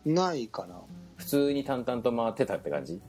[0.06, 0.76] ないかな。
[1.18, 3.02] 普通に淡々と回ってたって感じ？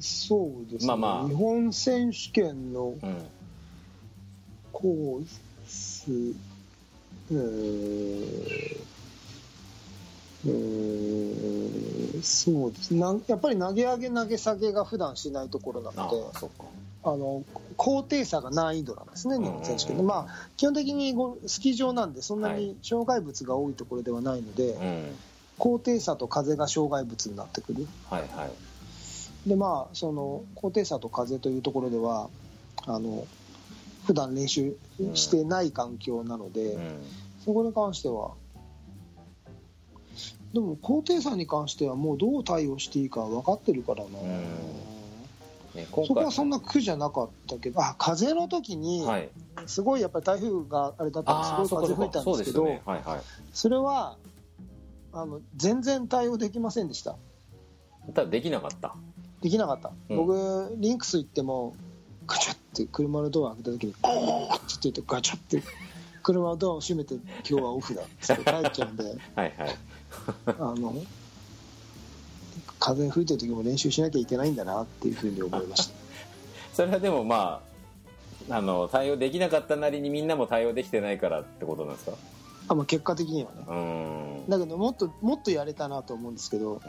[0.00, 1.28] そうですね、まあまあ。
[1.28, 3.24] 日本選手権のうん。
[4.70, 5.26] コー
[5.66, 8.80] スうーんうー
[10.50, 12.94] んそうです。
[12.94, 16.16] なんやっぱり投げ上げ投げ下げが普段しないところなあので
[17.06, 17.44] あの
[17.76, 25.16] 高低差が難易度なんですね、日本選手権で、うんまあ、基本的にごスキー場なんで、そんなに障害物が多いところではないので、うん。
[25.58, 28.46] 高低差と風が障害物になってくる、はいは
[29.46, 29.48] い。
[29.48, 32.28] でまあ、その高低差と風というところでは、
[32.86, 33.26] あの
[34.06, 34.76] 普段練習
[35.14, 37.02] してない環境なので、うん。
[37.44, 38.32] そこに関しては、
[40.52, 44.10] でも高低差に関しては、もうどう対応していいか分かってるからな。
[45.74, 49.28] ね、今そこ回はそんな苦じゃなかったけど、あ風の時に、はい。
[49.66, 53.02] すごいやっぱり台風があれだったんああそっかそっですごい風吹いたかそうですけど、はいはい。
[53.52, 54.16] それは
[55.12, 57.16] あの全然対応できませんでした。
[58.14, 58.94] ただできなかった。
[59.42, 59.92] できなかった。
[60.08, 60.16] うん。
[60.16, 61.74] 僕、リンクス行っても、
[62.26, 65.62] ガチャって車のドア開けた時に、ゴーって言ってガチャって
[66.26, 69.04] 車のドアを閉めて、今日はオフだって帰っちゃうんで、
[69.36, 69.76] はいはい。
[70.46, 70.92] あの、
[72.80, 75.94] 風吹いてる時も練習しなきゃいけないんだなっていうふうに思いました。
[76.74, 77.62] それはでもま
[78.50, 82.12] ああの対応できなかったなりにみんなも対応できてないからってことなんですか？
[82.68, 84.42] あまあ、結果的にはね。
[84.48, 86.80] だけど、もっと、もっとやれたなと思うんですけど、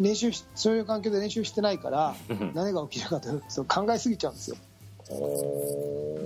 [0.00, 2.16] 練習しそういう環境で練習してないから
[2.54, 4.56] 何が起きるかというと考えすぎちゃうんですよ。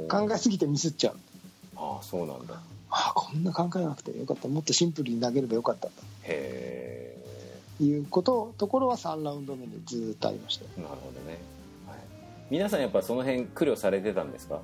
[0.09, 1.17] 考えすぎてミスっちゃう
[1.77, 2.55] ああそうなんだ。
[2.91, 4.49] ああこんな考えなくてよかった。
[4.49, 5.89] もっとシンプルに投げればよかった
[6.25, 7.17] へ
[7.79, 10.65] ということところは3ラウンド目でずーっとありました。
[10.79, 11.39] えなるほどね、
[11.89, 11.99] はい、
[12.51, 14.61] 皆さんやっぱその辺苦慮されてたんですか、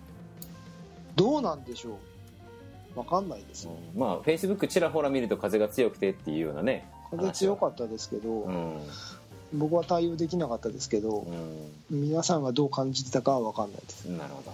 [1.17, 1.99] どうなんでしょ
[2.97, 2.99] う。
[2.99, 3.65] わかんないです。
[3.65, 6.87] よまあフェイスブックちらほら見ると風が強くてっていうようなね。
[7.11, 8.81] 風強かったですけど、うん。
[9.53, 11.25] 僕は対応できなかったですけどう、
[11.91, 14.09] 皆さんがどう感じてたかは分かんないです。
[14.09, 14.53] んなるほど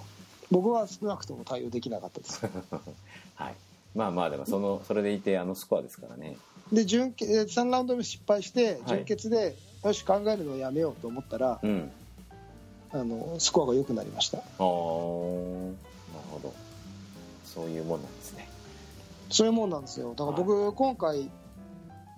[0.54, 2.40] 僕は少なくとも対応できなかったです。
[3.34, 3.54] はい。
[3.92, 6.36] まあまあでもそのそれでいてあのスコアですからね。
[6.72, 8.98] で準決3ラウンド目失敗してはい。
[8.98, 11.90] 準決で、よし考えるのをやめようと思ったらうん。
[12.92, 14.38] あのスコアが良くなりました。
[14.38, 14.60] ああなる
[16.30, 16.52] ほど。
[17.44, 18.48] そういうもんなんですね。
[19.30, 20.14] そういうもんなんですよ。
[20.14, 21.28] だから僕、今回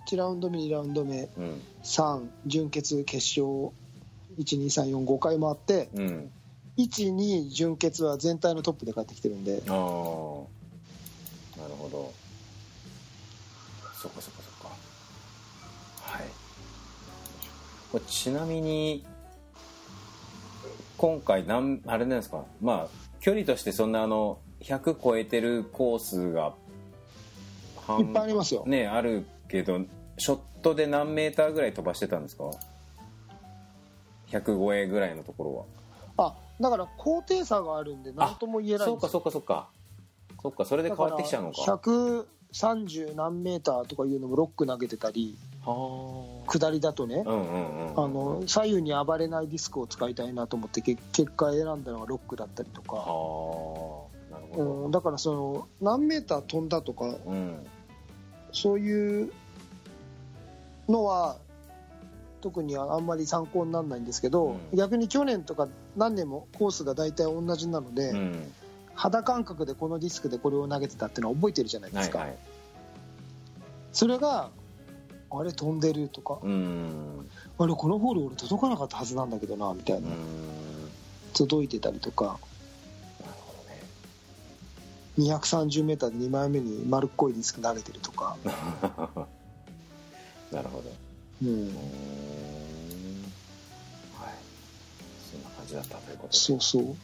[0.09, 1.62] 1ラウンド目2ラウンド目うん。
[1.83, 3.72] 3準決決勝
[4.38, 6.31] 12345回回ってうん
[6.77, 9.62] 12準決は全体のトップで帰ってきてるんで。
[9.69, 9.77] ああな
[11.69, 12.12] るほど。
[13.95, 14.77] そっかそっかそっか。
[16.03, 16.27] はい。
[17.91, 19.05] これちなみに
[20.99, 22.45] 今回なんあれなんですか？
[22.61, 26.55] まあ距離としてそんなあの100超えてるコースが
[27.87, 29.81] 半いっぱいありますよ、ねあるけど
[30.19, 32.45] ショットで何メーターぐらい飛ばしてたんですか
[34.31, 35.67] ？100超えぐらいのところ
[36.19, 36.27] は。
[36.29, 39.69] あだから高低差があるんで何とも言えないそうかそうかそうか。
[40.42, 41.61] そうかそれで変わってきちゃうのか。
[41.66, 41.97] だから
[42.53, 48.05] 130何メーターとかいうのもロック投げてたりは下りだとねあうんうんうん。
[48.05, 53.03] あの左右に暴れないディスクを使いたいなと思ってけ結果選んだのがロックだったりとか、は
[54.31, 54.33] あ。
[54.33, 57.66] なるほうん、だからその何メーター飛んだとかどうん。
[58.53, 59.33] そういう
[60.88, 61.37] のは
[62.40, 64.79] 特にあんまり参考にならないんですけど、うん。
[64.79, 68.53] 逆に去年とか何年もコースが大体同じなので、うん。
[68.94, 72.38] 肌感覚でこのディスクでこれを投げてたっていうのは覚えてるじゃないですか、はいはい。
[73.92, 74.51] それが
[75.31, 77.29] あれ飛んでるとかうん。
[77.59, 80.14] あれこのホール俺届かなかったはずなんだけどなみたいな、うん。
[81.35, 82.38] 届いてたりとか。
[83.20, 83.55] なるほ
[85.18, 85.35] どね。
[85.35, 88.37] 230m で2枚目に丸っこいディスク投げてるとか、
[90.53, 91.06] なるほど
[91.42, 91.66] うはい。
[95.31, 96.38] そんな感じだったということで。
[96.38, 96.96] そうそう。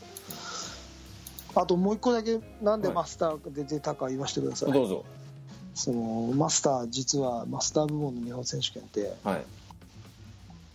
[1.55, 5.05] あともう一個だけなんではいマスターで出たか言わせてください、どうぞ。
[5.75, 9.45] そのマスター実はマスター部門の日本選手権ってはい。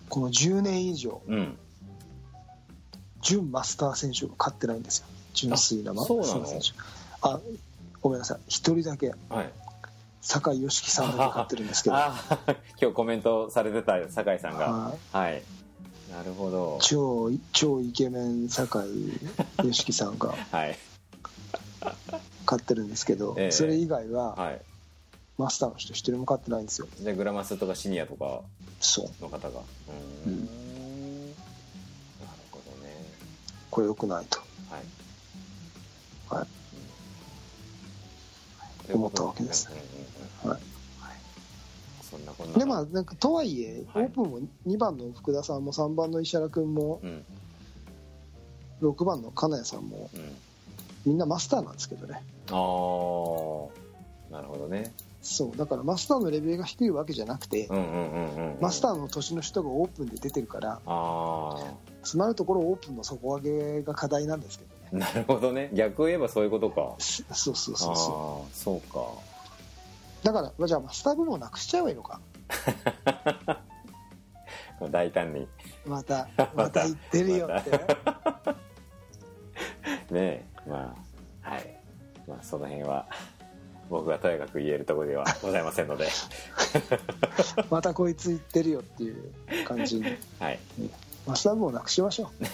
[0.10, 1.58] この10年以上うん。
[3.22, 5.08] 準マスター選手が勝ってないんですよ。
[5.34, 6.68] 純粋なマスター選手。
[7.22, 7.40] あ
[8.02, 8.40] ごめんなさい。
[8.48, 9.14] 一人だけ。
[9.30, 9.52] はい
[10.28, 11.96] 酒井良樹さんだけ勝ってるんですけど。
[12.82, 14.70] 今日コメントされてた酒井さんが。
[14.70, 15.18] はい。
[15.18, 15.44] はい。
[16.12, 16.80] なるほど。
[16.82, 19.18] 超超イケメン酒井
[19.64, 20.78] 良樹さんが はい。
[22.46, 23.52] 勝ってるんですけど、ええ。
[23.52, 24.62] それ以外ははい。
[25.38, 26.90] マスターの人一人も勝ってないんですよ。
[27.00, 28.42] じゃあグラマスとかシニアとか
[29.22, 29.60] の方が。
[29.60, 30.34] うーん。
[30.34, 30.46] うん。
[30.46, 30.52] なる
[32.52, 32.94] ほどね。
[33.72, 34.40] これ良くないと。
[34.70, 36.36] はい。
[36.36, 36.48] はい。
[36.52, 36.57] うん
[38.94, 39.70] 思ったわけです。
[42.58, 44.06] でまあなんかとはいえ、はい。
[44.06, 47.26] オープンも2番の福田さんも3番の石原君もうん。
[48.82, 50.36] 6番の金谷さんもうん。
[51.06, 52.14] みんなマスターなんですけどね。
[52.14, 52.54] ああ
[54.34, 54.94] なるほどね。
[55.22, 55.58] そう。
[55.58, 57.68] だからマスターのレベルが低いわけじゃなくて、
[58.62, 61.56] マスターの年の人がオープンで出てるからあ
[62.08, 65.06] つまるところオープンの底上げが課題なんですけどね。
[65.06, 65.70] あなるほどね。
[65.74, 66.96] 逆を言えばそういうことか。
[67.00, 69.02] そそうそうあそうそあそうか。
[70.24, 72.22] うだからまあじゃあマスター部門なくしちゃえばいいのか。
[74.90, 75.50] 大胆に。
[75.86, 77.72] また また言ってるよって、
[80.16, 80.96] ねえま
[81.44, 81.78] あはい。
[82.26, 83.06] まあその辺は
[83.90, 86.08] 僕がとやかく言えるところではございませんので。
[87.70, 89.34] またこいつ言ってるよっていう
[89.66, 90.06] 感じに。
[90.40, 90.60] はい
[91.28, 92.44] マスター部門なくしましょう。
[92.44, 92.50] ね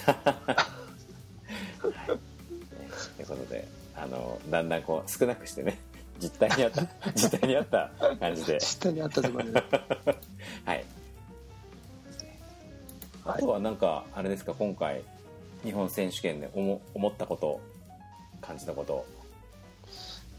[3.16, 5.78] ということであのだんだんこう少なくしてね
[6.18, 6.82] 実態に合った
[7.14, 8.60] 実態に合った感じで。
[8.60, 9.52] 下にあったところで。
[10.64, 10.84] はい。
[13.24, 15.02] あとはなんかあれですか今回
[15.62, 17.60] 日本選手権で思思ったこと
[18.40, 19.06] 感じたこと。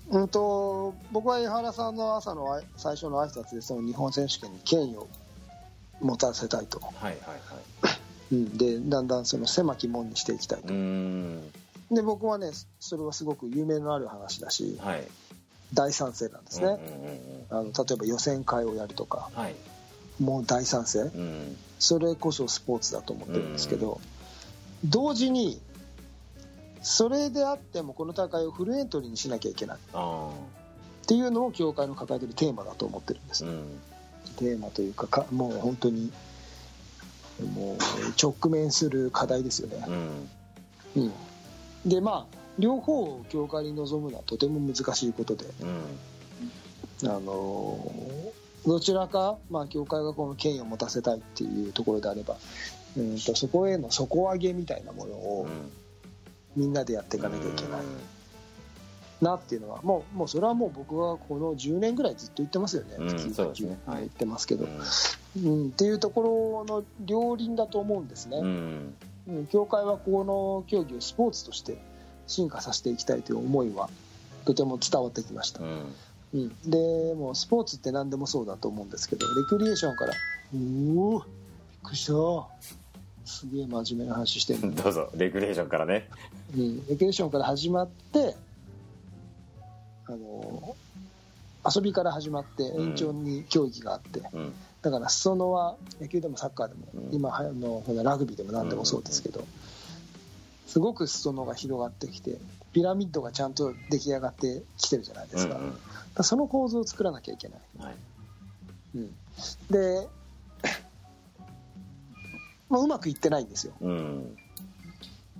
[0.10, 5.08] うんと僕は江原さんの朝のあい最初の挨拶でその日本選手権に権威を
[6.00, 7.13] 持たせたいと、はいはい
[7.82, 7.94] はい
[8.31, 15.07] うん、でだんだんその狭き門にしていきたいうとで僕はねそれはすごく有名のある話だしはい。
[15.73, 17.45] 大賛成なんですね、うんうんうんうん。
[17.49, 19.55] あの例えば予選会をやるとかはい。
[20.21, 20.99] もう大賛成。
[20.99, 21.57] うん。
[21.79, 23.99] それこそスポーツだと思ってるんですけど、
[24.85, 25.59] 同時に
[26.81, 29.77] それであってもこの大会をフルエントリーにしなきゃいけない。
[29.93, 30.29] あ
[31.03, 33.65] っていうのも協会の抱えてるテーマだと思ってるんです、あうん。
[34.38, 36.11] テーマというかかもう本当に
[37.43, 37.78] もう
[38.21, 39.86] 直面する課題ですよね、
[40.95, 41.04] うん。
[41.04, 41.13] うん、
[41.86, 45.45] でまあ両方を協会に臨むのはとても難しいことで。
[45.62, 45.82] うん。
[47.04, 47.78] あの
[48.65, 52.38] どちらか、まあ、協会がこの権威を持たせたいっていうところであれば
[52.98, 55.48] うんとそこへの底上げみたいなものを
[56.56, 57.82] みんなでやっていかなきゃいけない
[59.21, 63.78] なっていうのはもうもうそれはもう僕はこの10年ぐらいずっと言ってますよね、うん月そうですね。
[63.86, 65.43] はい言ってますけど、うん。
[65.43, 68.93] うん、っていうところの両輪だと思うんですね、うん。
[69.28, 71.78] うん、協会はこの競技をスポーツとして
[72.28, 73.89] 進化させていきたいという思いは
[74.45, 75.62] とても伝わってきました。
[75.62, 75.93] う、ん。
[76.34, 76.78] うん、で
[77.15, 80.13] もうスポーツって何でもそうだと思うんですけどレクリエーションから
[80.54, 81.28] 「おおびっ
[81.84, 82.13] くりした。
[83.25, 86.10] すげえ真面目な話してる どうぞレクリエーションからね。
[86.56, 88.36] うん、レクリエーションから始まって
[90.08, 90.76] あの
[91.65, 94.54] 遊びから始まって延長に競技があって、うん。
[94.82, 97.15] だから裾野は野球でもサッカーでも、うん。
[97.15, 99.46] 今はやのほらラグビーでも何でもそうですけど、
[100.68, 102.38] すごく裾野が広がってきて
[102.72, 106.24] ピラミッドがちゃんと出来上がってきてるじゃないですか,、うんうん。
[106.24, 107.96] その構図を作らなきゃいけない、はい。
[108.96, 109.15] うん、
[109.72, 110.08] で、
[112.70, 113.74] まあ、うまくいってないんですよ。
[113.82, 114.38] うん。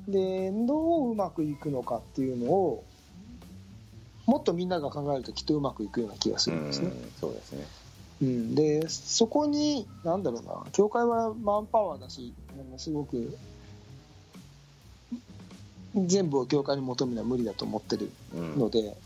[0.08, 2.84] でどううまくいくのかっていうのを
[4.26, 7.66] もっとみんなが考えるときっとうまくいくような気がすうるんですね、んそうですね。
[8.22, 10.64] うん、でそこに何だろうな。
[10.72, 12.34] 教会はマンパワーだし
[12.78, 13.38] すごく
[15.96, 18.60] 全部を教会に求めるのは無理だと思ってるうん。
[18.60, 18.98] ので、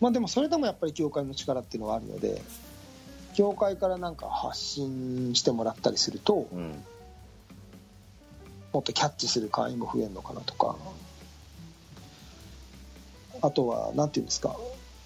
[0.00, 2.40] まあでもそれでもやっぱり教会の力っていうのはあるので
[3.34, 6.82] 教会からなんか発信してもらったりするとうん。
[8.72, 10.76] もっとキャッチする会員も増えるのかなとか
[13.42, 14.56] あとは何て言うんですか。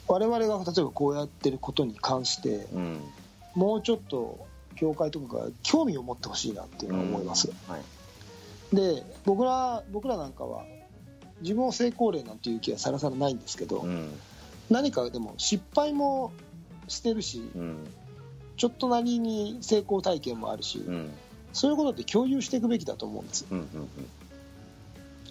[0.09, 3.01] 我々が例えばこうやってることに関してうん。
[3.55, 7.79] もうちょっと教会とかが興味を持ってほしいなっていうのは思います、は
[8.73, 8.77] い。
[8.77, 10.65] で僕ら僕らなんかは
[11.41, 14.11] 自分を成功例なんていう気はさらさらないんですけど、うん。
[14.69, 16.33] 何かでも失敗も
[16.89, 17.87] してるしうん。
[18.57, 21.11] ちょっとなりに成功体験もあるし、うん。
[21.53, 23.47] そういうことって共有していくべきだと思うんです。
[23.51, 23.67] うんうん。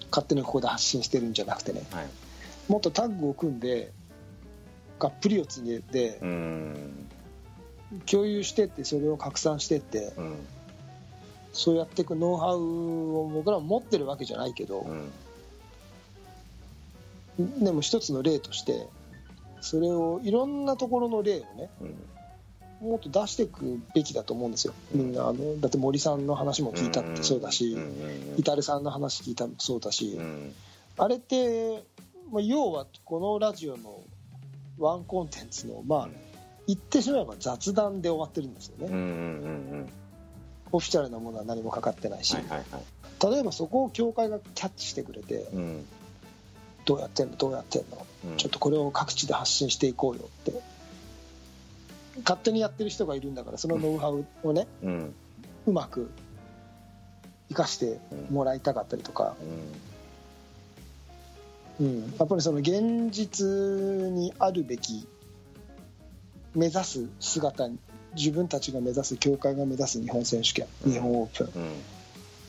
[0.09, 1.83] 勝手にここで発信してるんじゃなくてね。
[1.91, 2.07] はい
[2.69, 3.91] もっとタッグを組んで
[4.99, 7.07] がっぷり四つにでうん。
[8.05, 10.35] 共有してってそれを拡散してってうん
[11.51, 14.81] そうやっていくノウハウを僕らも持ってるわけじゃないけど
[17.39, 18.85] う、んでも一つの例として
[19.59, 21.95] それをいろんなところの例をねうん
[22.81, 24.73] もっと出していくべきだと思うんですよ。
[24.93, 30.53] みんなあのだって森さんの話も聞いたってそうだしうんうんさんの話聞いたもそうだし、うん。
[30.97, 31.83] あれって、
[32.31, 34.01] まあ、要はこのラジオの
[34.77, 36.09] ワンコンテンツのまあ
[36.67, 39.07] 言ってしまえば雑談で終わってるんですよね、うんうんうんう
[39.83, 39.89] ん。
[40.71, 43.33] オフィシャルなものは何もかかってないし、はいはいはい。
[43.33, 45.85] 例えばそこを協会がキャッチしてくれてうん。
[46.85, 47.35] どうやってんの？
[47.35, 48.37] どうやってんの、うん。
[48.37, 50.53] ちょっとこれを各地で発信していこうよって。
[52.23, 55.13] 勝手にやってる人がいるんだからそのノウハウをねうん。
[55.67, 56.09] うまく
[57.49, 57.99] 生かして
[58.31, 59.73] もらいたかったりとか、うん、
[61.79, 63.45] やっぱりその現実
[64.11, 65.07] にあるべき
[66.53, 67.79] 目指す姿に
[68.15, 70.91] 自分たちが目指す協会が目指す日本選手権、うん。
[70.91, 71.61] 日本オープン。
[71.61, 71.71] うん。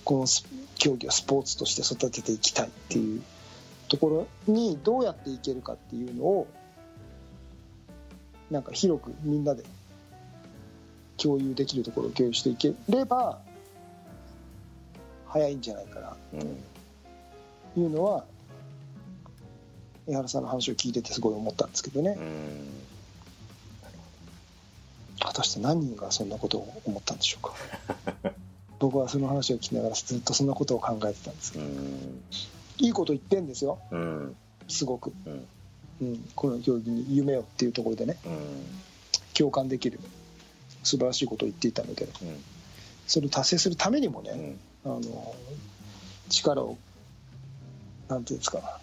[0.04, 0.44] このス
[0.76, 3.22] 競技をスポーツとして育てていきたいっていう
[3.88, 6.48] ところにどうやっていけるかっていうのを
[8.50, 9.62] なんか広くみんなで
[11.18, 13.40] 共有できるところを共有していければ
[15.28, 16.40] 早いんじゃないかなうん
[17.74, 18.24] というのは
[20.10, 22.16] 江原さんの話を聞いててすごい思ったんですけどね。
[22.18, 22.66] うん。
[25.20, 27.54] 果たして何人がそんなことを思ったんでしょうか。
[28.80, 31.52] 僕はその話を聞きながらずっとそんなことを考えてたんです。
[31.52, 32.24] けどうん。
[32.78, 33.78] いいこと言ってんですよ。
[33.92, 34.36] うん。
[34.68, 35.46] すごく、うん。
[36.00, 38.16] うん、この競技に夢をっていうところでね。
[38.24, 38.64] うん。
[39.34, 40.00] 共感できる。
[40.82, 42.08] 素晴らしいことを言っていたので。
[43.06, 44.92] それを達成するためにもね、うん。
[44.96, 45.34] あの
[46.30, 46.78] 力を
[48.08, 48.80] なんていうんですか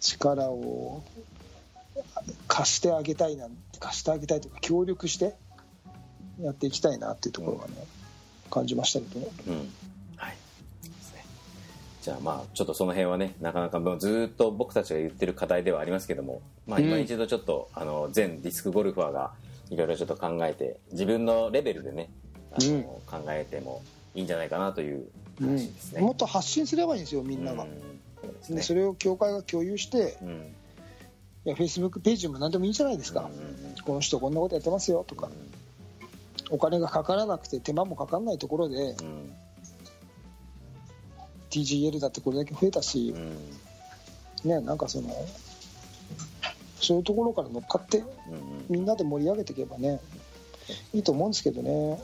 [0.00, 1.02] 力を
[2.46, 5.34] 貸してあげたいなん貸してあげたいというか協力して
[6.40, 7.72] やっていきたいなっていうところがね、
[8.50, 9.26] 感じましたけどね。
[9.48, 9.54] うん。
[10.16, 10.30] はい。
[10.30, 10.36] ね。
[12.02, 16.86] じゃあまあちょっとその辺はねなかなかもうずーっと僕たちが言ってる課題ではありますけどもまあうん。
[16.86, 19.32] 今一度ちょっと、あの全ディスクゴルファーが
[19.70, 22.10] いろいろちょっと考えて自分のレベルでね
[22.52, 22.82] あの、うん。
[22.82, 23.82] 考えても
[24.14, 25.08] いいんじゃないかなという
[25.40, 27.64] うん話ですね、もっと発信すればいいんですよみんなが、
[28.38, 30.54] ですでねそれを協会が共有してうん。
[31.44, 33.26] いや Facebook ページでも何でもいいじゃないですか、うん。
[33.26, 33.28] う
[33.72, 35.28] んこの人こんなことやってますよとか。
[36.50, 39.32] お金がかからなくて手間もかかんないところでうん。
[41.50, 44.50] TGL だってこれだけ増えたしう、ん。
[44.50, 45.10] ね、なんかその
[46.80, 48.64] そういうところから乗っかってうんうん。
[48.68, 50.00] みんなで盛り上げていけばね
[50.92, 51.90] いいと思うんですけどね。
[51.90, 51.96] は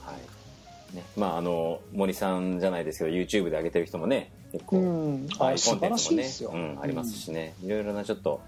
[0.93, 0.97] い。
[0.97, 5.29] ね、まああの森さんじゃないですけど YouTube で上げてる人もね結構、うん。
[5.37, 5.99] コあ素晴らンテンツもね。
[5.99, 8.41] しいですよ、うん、ありますしね、いろいろなちょっと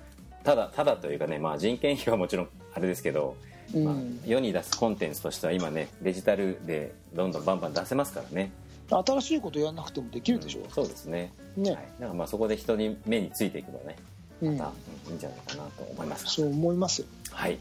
[0.44, 3.36] ただただというかね、まあ、人件費はもちろんあれですけど、
[3.74, 3.84] うん。
[3.84, 8.52] まあ、世に出すコンテンツとしては今ねデジタルでどんどんバンバン出せますからね。
[8.88, 10.60] 新しいことやらなくてもできるでしょ。
[10.60, 10.70] うん。
[10.70, 11.32] そうですね。
[11.56, 11.72] ね。
[11.72, 13.96] はい、だからまあそこで人に目についていくのはね
[14.42, 14.56] うん。
[14.56, 16.26] また、うんいいんじゃないかなと思います。
[16.26, 17.06] そう思いますよ。
[17.32, 17.58] はい。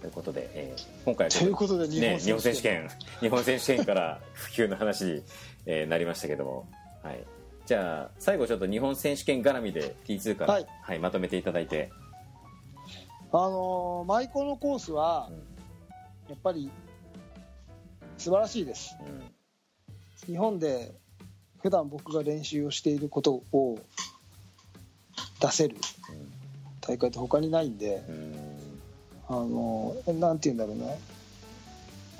[0.00, 2.88] ということで、えー今回ということで日ね、本日本選手権。
[3.20, 5.22] 日本選手権から普及の話に、
[5.66, 6.68] えーなりましたけども、
[7.04, 7.24] はい、
[7.66, 11.90] じゃあ最後ちょっと日本選手権絡みで T2 から、ははいいまとめていただいて、
[13.32, 15.28] あのー舞妓のコースは
[16.28, 16.70] やっぱり
[18.18, 18.96] 素晴らしいです。
[19.00, 20.32] うん。
[20.32, 20.94] 日本で
[21.60, 23.78] 普段僕が練習をしていることを
[25.40, 25.76] 出せる
[26.80, 28.14] 大会って他にないんでうん。
[28.14, 28.46] うん
[29.28, 30.94] あのなんて言うんだろうな。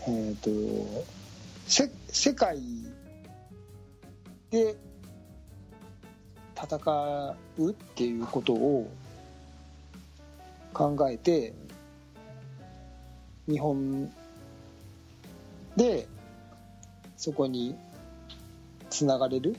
[0.09, 0.51] えっ、と
[1.67, 2.59] せ世界
[4.51, 4.77] で
[6.57, 8.91] 戦うっていうことを
[10.73, 11.53] 考えて
[13.49, 14.11] 日本
[15.77, 16.09] で
[17.17, 17.77] そこに
[18.91, 19.57] つながれる、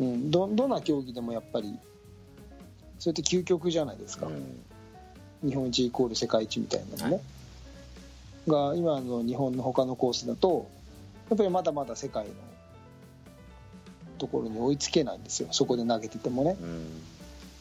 [0.00, 1.76] うん、どどんな競技でもやっぱり
[2.98, 5.48] それって究極じゃないですか、うん。
[5.48, 7.22] 日本一イコール世界一みたいなのね、
[8.48, 10.68] が今の日本の他のコースだと
[11.30, 12.32] やっぱりまだまだ世界の
[14.18, 15.48] ところに追いつけないんですよ。
[15.52, 16.56] そこで投げててもね。
[16.60, 16.86] うん。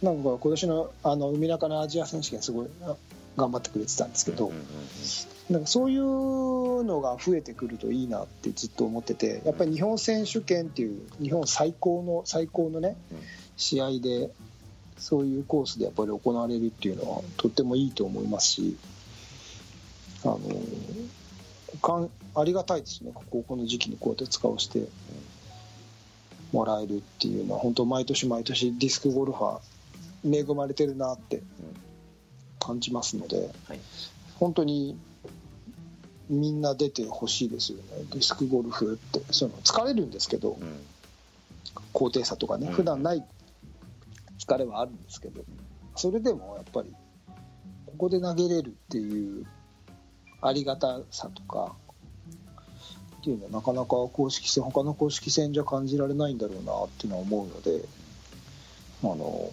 [0.02, 2.96] なんか今年のあの海中のアジア選手権すごいあ
[3.36, 4.51] 頑張ってくれてたんですけど、
[5.49, 13.18] なんかそういうのが増えてくるといいなってずっと思っててやっぱり日本選手権っていう日本最高の最高のねうん。
[13.58, 14.30] 試合で
[14.97, 18.78] そういうコースでやっぱり行われるっていうのはとってもいいと思いますし
[20.24, 20.39] あの
[21.82, 23.12] かんありがたいですね。
[23.14, 24.88] こここの時期にこうやって使わせて
[26.52, 31.41] もらえるっていうのは本当毎年毎年ディスクゴルファー恵まれてるなって
[32.60, 33.50] 感じますので。
[33.68, 33.80] はい。
[34.36, 34.98] 本当に
[36.30, 37.84] みんな出てほしいですよね。
[38.12, 40.80] ディスクゴルフってその疲れるんですけどうん。
[41.93, 42.74] 高低差とかねうん。
[42.74, 43.24] 普段ない
[44.39, 45.43] 疲れはあるんですけど
[45.95, 46.93] それでもやっぱり
[47.86, 49.45] ここで投げれるっていう
[50.41, 51.76] ありがたさとか
[53.28, 57.84] っていうのはなかなか公式戦他の公式戦じゃ感じられないんだろうなっていうのは思うので
[59.03, 59.51] あの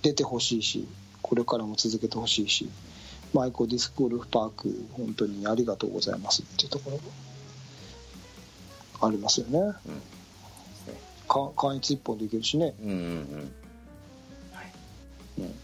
[0.00, 0.88] 出てほしいし
[1.20, 2.70] これからも続けてほしいし
[3.34, 6.96] マイコディスクゴルフパーク本当にありがとうございますっていうところ
[9.00, 9.58] がありますよね。
[9.58, 9.74] うん
[11.28, 12.74] か関越一本でいけるしね。
[12.82, 13.52] うんうんうん
[14.52, 14.72] はい、
[15.38, 15.54] うん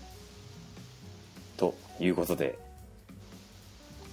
[1.59, 2.59] ということで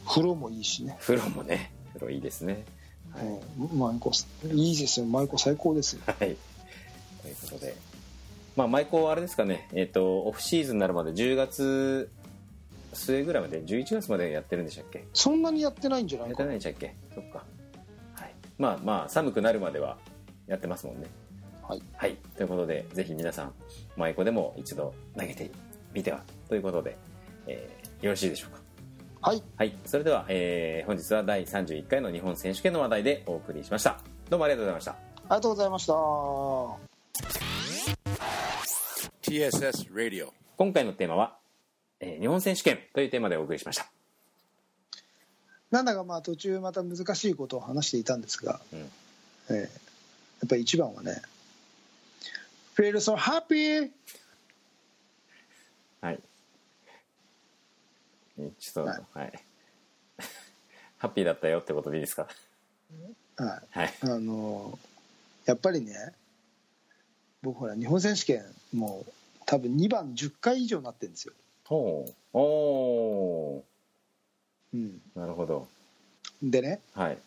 [0.06, 0.98] 風呂もいいしね。
[1.00, 2.66] 風呂もね風呂いいですね
[3.16, 3.26] はい、
[3.60, 5.06] うん、舞妓いいですよ。
[5.06, 6.02] 舞妓最高ですよ。
[6.06, 6.18] はい。
[6.18, 6.36] という
[7.42, 7.76] ことで、
[8.56, 12.10] まあ、舞妓はあれですかね、えっ、と、オフシーズンになるまで10月
[12.94, 15.06] 末ぐらいまで、11月までやってるんでしたっけ？
[15.14, 16.96] そんなにやってないんじゃなやっていかないんでしたっけ？
[17.14, 17.44] そっか。
[18.14, 18.34] はい。
[18.58, 19.98] まあまあ、寒くなるまでは
[20.48, 21.08] やってますもんね。
[21.62, 21.82] はい。
[21.96, 22.16] はい。
[22.38, 23.54] ということで、ぜひ皆さん、
[23.98, 25.50] 舞妓でも一度投げて
[25.94, 26.22] みては？
[26.48, 26.98] ということで、
[27.48, 28.60] えーよろしいでしょうか？
[29.26, 29.42] はい。
[29.58, 29.76] はい。
[29.88, 34.00] それでは、えー本日は第31回の日本選手権の話題でお送りしました。
[34.30, 34.92] どうもありがとうございました。
[34.92, 35.94] ありがとうございました。
[39.24, 40.28] TSS Radio.
[40.58, 41.38] 今回のテーマは、
[42.00, 43.88] えー日本選手権というテーマでお送りしました。
[45.72, 48.80] なんだかまあ途中また難しいことを話していたんですが、うん
[49.50, 49.68] えーや
[50.46, 51.20] っぱり一番はね
[52.78, 53.90] 「Feel so happy!」
[56.02, 56.20] はい。
[58.40, 59.32] えちょっと、ははいい。
[60.98, 62.28] ハッピーだったよってことでいいですか？
[63.38, 63.94] はいはい。
[64.02, 64.78] あの
[65.46, 66.14] やっぱりね
[67.42, 69.12] 僕ほら日本選手権もう
[69.46, 71.34] 多分2番10回以上になってるんですよ、
[71.66, 72.14] ほう。
[72.34, 73.64] お
[74.74, 75.20] うん、ー。
[75.20, 75.68] なるほど。
[76.42, 77.18] でねはい。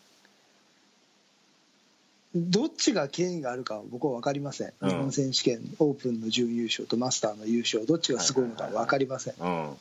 [2.35, 9.77] どっちが権威があるかは僕は分かりません、うん日本選手権オープンの準優勝とマスターの優勝どっちがすごいのか分かりません、うん。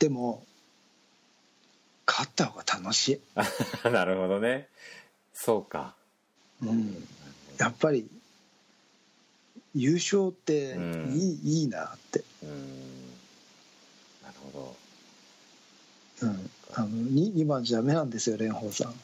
[0.00, 0.44] でも
[2.06, 3.20] 勝った方が楽し
[3.84, 4.68] い、 なるほどね。
[5.32, 5.94] そうか。
[6.62, 7.06] うん、
[7.58, 8.10] やっぱり
[9.74, 13.10] 優勝っていい,、うんいいなって、うん。
[14.22, 14.76] なるほ
[16.22, 18.94] うん、あの 2, 2番じゃダメなんですよ蓮舫さん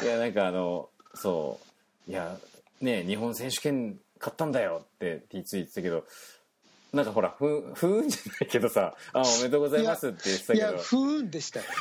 [0.00, 0.04] ど。
[0.04, 1.60] いや、なんかあの、そ
[2.08, 2.10] う。
[2.10, 2.38] いや、
[2.80, 6.06] ね日本選手権勝ったんだよって T2 言ってたけど、
[6.92, 10.72] なんかほら、ふ、ふーんじゃないけどさ、あ、おめでとうございますって言ってたいけど。
[10.72, 11.66] や不運でしたよ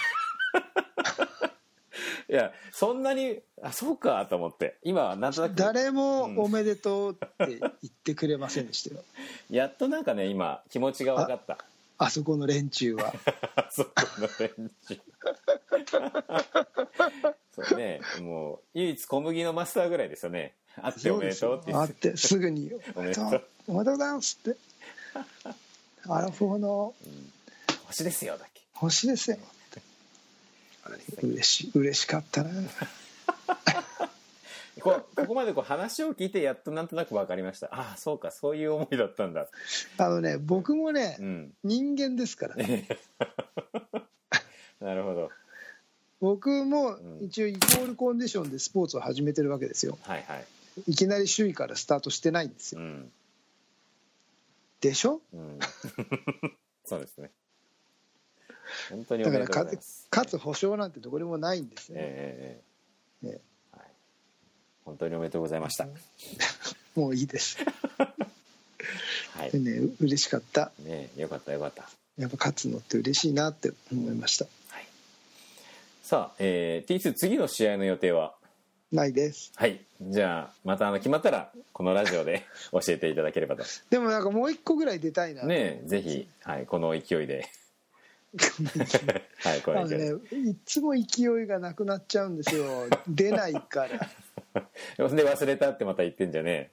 [2.30, 4.78] いや、そんなに、あ、そうかと思って。
[4.84, 9.04] 今はなんとなく、誰もおめでとうって言ってくれませんでしたよ
[9.50, 11.58] やっとなんかね、今、気持ちが分かった。
[12.02, 13.14] あそこの連中は
[13.72, 15.02] そこの連中。
[17.52, 20.54] そうね、もう、唯一小麦のマスターぐらいですよね。
[20.82, 21.84] あっておめでとうって言っ。
[21.84, 24.58] あっててすぐに「おめでとうおめでとうございます」って
[26.08, 26.96] 「アラフォーの
[27.88, 28.62] 星ですよ、だっけ。
[28.74, 29.40] 星ですよ」っ
[29.72, 29.82] て
[31.22, 32.50] 嬉し嬉しかったな
[34.80, 37.68] こここまでこう話を聞いて、やっとなんとなく分かりました。
[37.68, 39.48] ああ、そうか、そういう思いだったんだ。
[39.98, 41.54] あのね僕もね、うん。
[41.64, 42.88] 人間ですからね
[44.80, 45.32] なるほど。
[46.22, 50.46] 僕もうん一応イコールコンディションでスポーツを始めてるわけですよはいはい。
[50.88, 53.12] いきなり首位からスタートしてないんですようん。
[54.82, 55.22] でしょ？
[55.34, 55.60] うん。
[56.86, 57.32] そうですね。
[58.90, 60.08] 本当におだからめでとうござい勝ます。
[60.12, 62.62] 勝つ保証なんてどこにもないんですよ、え
[63.24, 63.88] えええねはい。
[64.86, 65.88] 本当におめでとうございました。
[66.96, 67.58] もういいです
[69.34, 69.60] はいで。
[69.60, 71.90] ねう嬉しかったねよかったよかった。
[72.18, 74.86] やっぱ勝つのって嬉しいなって思いましたはい。
[76.04, 78.36] さあ、えー、T2 次の試合の予定は？
[78.92, 79.80] ないですはい。
[80.02, 83.64] じゃあ、またあの決まったら、このラジオで 教えていただければと。
[83.90, 87.48] でもなんかもう一個ぐらい出たいなねえぜひ、はい、この勢いで。
[89.40, 90.14] はい、こあのの勢いで。
[90.14, 94.00] ねいつも勢いがなくなっちゃうんですよ出ないから
[94.98, 96.72] で、忘れたってまた言ってんじゃね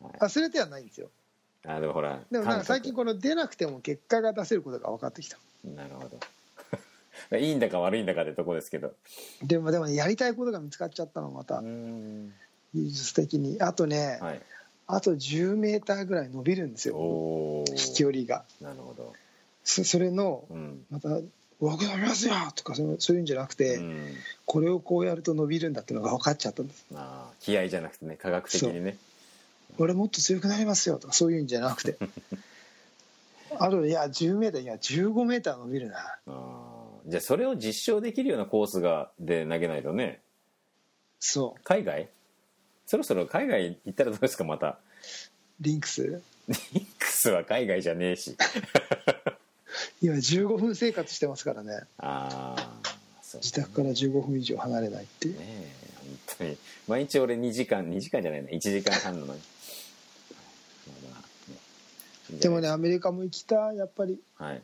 [0.00, 1.10] 忘れてはないんですよ
[1.64, 1.68] え。
[1.68, 2.20] あ、でもほら。
[2.30, 6.18] でもなんか最近韓この出なくても結果が出せることが分かってきた国なるほど。
[7.38, 8.94] いいんだか悪いんだかってとこですけど。
[9.42, 11.62] でもでもやりたいことが見つかっちゃったのまた。
[11.62, 14.42] 技術的にあとね、はい。
[14.88, 16.94] あと10メーターぐらい伸びるんですよ
[17.74, 19.12] 飛距離がなるほど。
[19.64, 20.86] そそれのうん。
[20.90, 21.20] また
[21.58, 24.14] 「僕伸びますよ!」とかそういうんじゃなくて、うん。
[24.44, 28.98] これをこうやると伸びるんだっていうのが分かっちゃったんですああ、気合じゃなくてね、科学的にね。
[29.78, 31.98] 俺もっと強くなりますよとかそういうんじゃなくて
[33.58, 36.65] あといや10メーターいや15メーター伸びるなああ、
[37.06, 40.20] じゃあそれを実証できるようなコースがで投げないとね。
[41.20, 41.60] そう。
[41.64, 42.08] 海外？
[42.86, 44.78] そろそろ海外行ったらどうですかまた？
[45.60, 46.20] リンクス？
[46.74, 48.36] リンクスは海外じゃねえし。
[50.02, 51.80] 今15分生活してますからね。
[51.98, 52.82] ああ
[53.22, 55.38] そう自宅から15分以上離れないっていう。
[55.38, 56.56] ねえ本当に。
[56.88, 59.40] 毎日俺2時間2時間じゃないな1時間半なのに
[62.40, 64.18] でもねアメリカも行きたいやっぱり。
[64.36, 64.62] はい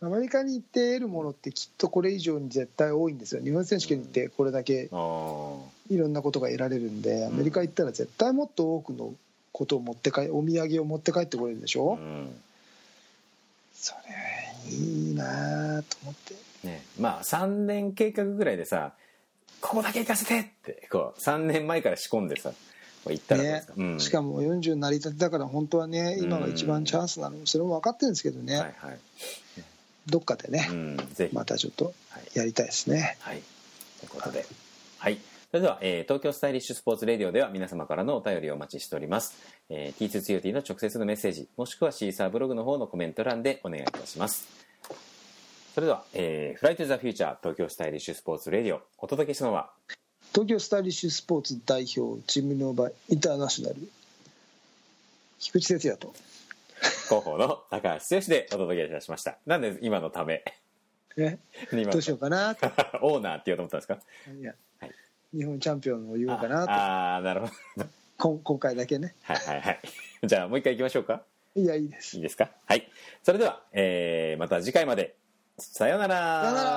[0.00, 3.42] アメリカに行って得るものってきっとこれ以上に絶対多いんですよ。
[3.42, 9.12] 日本選手権に行ってこれだけいろんなことが得られるんでアメリカ行ったら絶対もっと多くの
[9.50, 12.30] ことを持って帰お土産を持って帰ってこれるでしょ、うん。
[13.74, 16.34] それいいなと思って。
[16.64, 16.84] ね。
[17.00, 18.92] まあ3年計画ぐらいでさ
[19.60, 22.52] ここだけ行かせてってこう3年前から仕込んでさ
[23.06, 23.98] 行ったらねすか、うん。
[23.98, 28.98] しかも40になりたてだから本当はね今が一番チャンスなのそれも分かってるんですけどね、はいはい
[30.08, 33.42] どっかでね、うんぜひまたちょっとはいやりたいですねはい。
[34.00, 34.46] ということで。
[34.98, 35.18] はい。
[35.50, 39.36] それでは、えー東京スタイリッシュスポーツレディオでは皆様からのお便りをお待ちしております。
[39.70, 44.46] えー、T2TOT の直接のメッセージ、もしくはシーサーブログの方のコメント欄でお願いいたします。
[45.74, 49.70] それでは、えー、フライトゥザフューチャー東京スタイリッシュスポーツレディオ、お届けしたのは、
[50.32, 53.76] 東京スタイリッシュスポーツ代表チームノーバインターナショナル
[55.38, 56.14] 菊池哲也と
[57.08, 59.38] 広報の高橋剛でお届けいたしました。
[59.46, 60.44] なんで今のため、
[61.16, 61.40] ね
[61.72, 62.54] どうしようかな？
[62.54, 62.66] と
[63.02, 64.32] オーナーって言おうと思ったんですか？
[64.38, 64.90] いや、はい
[65.34, 67.46] 日本チャンピオンを言おうかなとああー、なるほ
[67.76, 67.86] ど。
[68.18, 69.80] 今今回だけねはいはいはい。
[70.24, 71.22] じゃあもう一回行きましょうか？
[71.54, 72.50] いやいいですいいですか？
[72.66, 72.88] はい。
[73.22, 75.16] それでは、えー、また次回まで。
[75.58, 76.42] さようなら。
[76.42, 76.70] さようなら